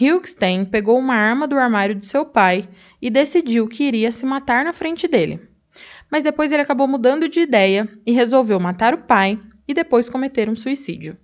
Hilkstein 0.00 0.64
pegou 0.64 0.98
uma 0.98 1.14
arma 1.14 1.46
do 1.46 1.56
armário 1.56 1.94
de 1.94 2.06
seu 2.06 2.24
pai 2.24 2.68
e 3.00 3.08
decidiu 3.08 3.68
que 3.68 3.84
iria 3.84 4.10
se 4.10 4.26
matar 4.26 4.64
na 4.64 4.72
frente 4.72 5.06
dele. 5.06 5.40
Mas 6.10 6.24
depois 6.24 6.50
ele 6.50 6.62
acabou 6.62 6.88
mudando 6.88 7.28
de 7.28 7.40
ideia 7.40 7.88
e 8.04 8.10
resolveu 8.10 8.58
matar 8.58 8.94
o 8.94 8.98
pai 8.98 9.38
e 9.68 9.72
depois 9.72 10.08
cometer 10.08 10.48
um 10.48 10.56
suicídio. 10.56 11.16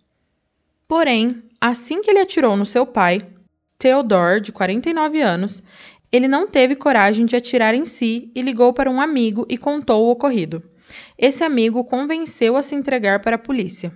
Porém, 0.86 1.42
assim 1.60 2.00
que 2.00 2.10
ele 2.10 2.20
atirou 2.20 2.56
no 2.56 2.64
seu 2.64 2.86
pai, 2.86 3.18
Theodore, 3.76 4.40
de 4.40 4.52
49 4.52 5.20
anos, 5.20 5.60
ele 6.12 6.28
não 6.28 6.46
teve 6.46 6.76
coragem 6.76 7.26
de 7.26 7.34
atirar 7.34 7.74
em 7.74 7.84
si 7.84 8.30
e 8.32 8.40
ligou 8.40 8.72
para 8.72 8.88
um 8.88 9.00
amigo 9.00 9.44
e 9.48 9.58
contou 9.58 10.06
o 10.06 10.10
ocorrido. 10.10 10.62
Esse 11.18 11.42
amigo 11.42 11.82
convenceu 11.82 12.56
a 12.56 12.62
se 12.62 12.76
entregar 12.76 13.20
para 13.20 13.34
a 13.34 13.40
polícia. 13.40 13.92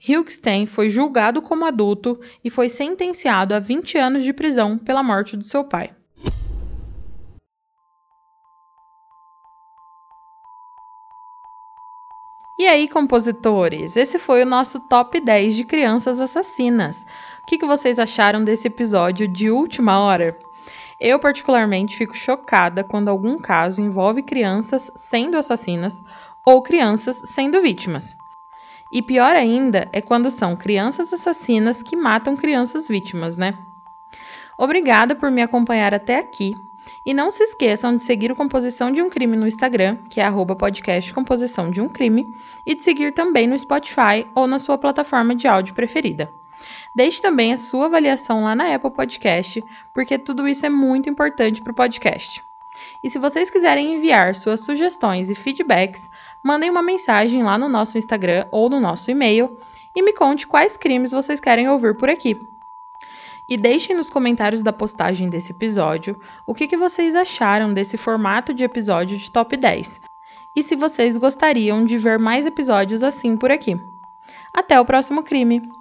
Hilkstein 0.00 0.66
foi 0.66 0.88
julgado 0.90 1.42
como 1.42 1.64
adulto 1.64 2.20
e 2.44 2.50
foi 2.50 2.68
sentenciado 2.68 3.54
a 3.54 3.58
20 3.58 3.98
anos 3.98 4.24
de 4.24 4.32
prisão 4.32 4.78
pela 4.78 5.02
morte 5.02 5.36
do 5.36 5.44
seu 5.44 5.64
pai. 5.64 5.92
E 12.58 12.66
aí, 12.66 12.88
compositores? 12.88 13.96
Esse 13.96 14.18
foi 14.18 14.42
o 14.42 14.46
nosso 14.46 14.80
top 14.88 15.20
10 15.20 15.54
de 15.54 15.64
crianças 15.64 16.20
assassinas. 16.20 16.96
O 17.42 17.46
que, 17.46 17.56
que 17.56 17.64
vocês 17.64 18.00
acharam 18.00 18.42
desse 18.42 18.66
episódio 18.66 19.28
de 19.28 19.48
última 19.48 20.00
hora? 20.00 20.36
Eu, 21.00 21.20
particularmente, 21.20 21.96
fico 21.96 22.16
chocada 22.16 22.82
quando 22.82 23.08
algum 23.08 23.38
caso 23.38 23.80
envolve 23.80 24.24
crianças 24.24 24.90
sendo 24.96 25.36
assassinas 25.36 26.02
ou 26.44 26.60
crianças 26.60 27.22
sendo 27.26 27.62
vítimas. 27.62 28.16
E 28.90 29.02
pior 29.02 29.36
ainda 29.36 29.88
é 29.92 30.00
quando 30.00 30.30
são 30.30 30.56
crianças 30.56 31.12
assassinas 31.12 31.82
que 31.82 31.96
matam 31.96 32.36
crianças 32.36 32.88
vítimas, 32.88 33.36
né? 33.36 33.58
Obrigada 34.56 35.14
por 35.14 35.30
me 35.30 35.42
acompanhar 35.42 35.94
até 35.94 36.18
aqui. 36.18 36.54
E 37.04 37.12
não 37.12 37.30
se 37.30 37.42
esqueçam 37.42 37.94
de 37.94 38.02
seguir 38.02 38.32
o 38.32 38.36
Composição 38.36 38.90
de 38.90 39.02
um 39.02 39.10
Crime 39.10 39.36
no 39.36 39.46
Instagram, 39.46 39.98
que 40.08 40.20
é 40.20 40.30
podcast 40.56 41.12
Composição 41.12 41.70
de 41.70 41.80
um 41.82 41.88
Crime, 41.88 42.34
e 42.64 42.74
de 42.74 42.82
seguir 42.82 43.12
também 43.12 43.46
no 43.46 43.58
Spotify 43.58 44.26
ou 44.34 44.46
na 44.46 44.58
sua 44.58 44.78
plataforma 44.78 45.34
de 45.34 45.46
áudio 45.46 45.74
preferida. 45.74 46.32
Deixe 46.94 47.20
também 47.20 47.52
a 47.52 47.58
sua 47.58 47.86
avaliação 47.86 48.42
lá 48.42 48.54
na 48.54 48.74
Apple 48.74 48.90
Podcast, 48.90 49.62
porque 49.92 50.18
tudo 50.18 50.48
isso 50.48 50.64
é 50.64 50.70
muito 50.70 51.08
importante 51.08 51.62
para 51.62 51.72
o 51.72 51.74
podcast. 51.74 52.47
E 53.02 53.08
se 53.08 53.18
vocês 53.18 53.48
quiserem 53.50 53.94
enviar 53.94 54.34
suas 54.34 54.60
sugestões 54.60 55.30
e 55.30 55.34
feedbacks, 55.34 56.10
mandem 56.42 56.70
uma 56.70 56.82
mensagem 56.82 57.42
lá 57.42 57.56
no 57.56 57.68
nosso 57.68 57.96
Instagram 57.96 58.46
ou 58.50 58.68
no 58.68 58.80
nosso 58.80 59.10
e-mail 59.10 59.56
e 59.94 60.02
me 60.02 60.12
conte 60.12 60.46
quais 60.46 60.76
crimes 60.76 61.12
vocês 61.12 61.40
querem 61.40 61.68
ouvir 61.68 61.96
por 61.96 62.08
aqui. 62.08 62.40
E 63.48 63.56
deixem 63.56 63.96
nos 63.96 64.10
comentários 64.10 64.62
da 64.62 64.72
postagem 64.72 65.30
desse 65.30 65.52
episódio 65.52 66.20
o 66.46 66.54
que, 66.54 66.66
que 66.66 66.76
vocês 66.76 67.14
acharam 67.14 67.72
desse 67.72 67.96
formato 67.96 68.52
de 68.52 68.64
episódio 68.64 69.16
de 69.16 69.30
top 69.30 69.56
10 69.56 70.00
e 70.54 70.62
se 70.62 70.74
vocês 70.74 71.16
gostariam 71.16 71.84
de 71.84 71.96
ver 71.96 72.18
mais 72.18 72.44
episódios 72.44 73.02
assim 73.02 73.36
por 73.36 73.50
aqui. 73.50 73.80
Até 74.52 74.78
o 74.80 74.84
próximo 74.84 75.22
crime! 75.22 75.77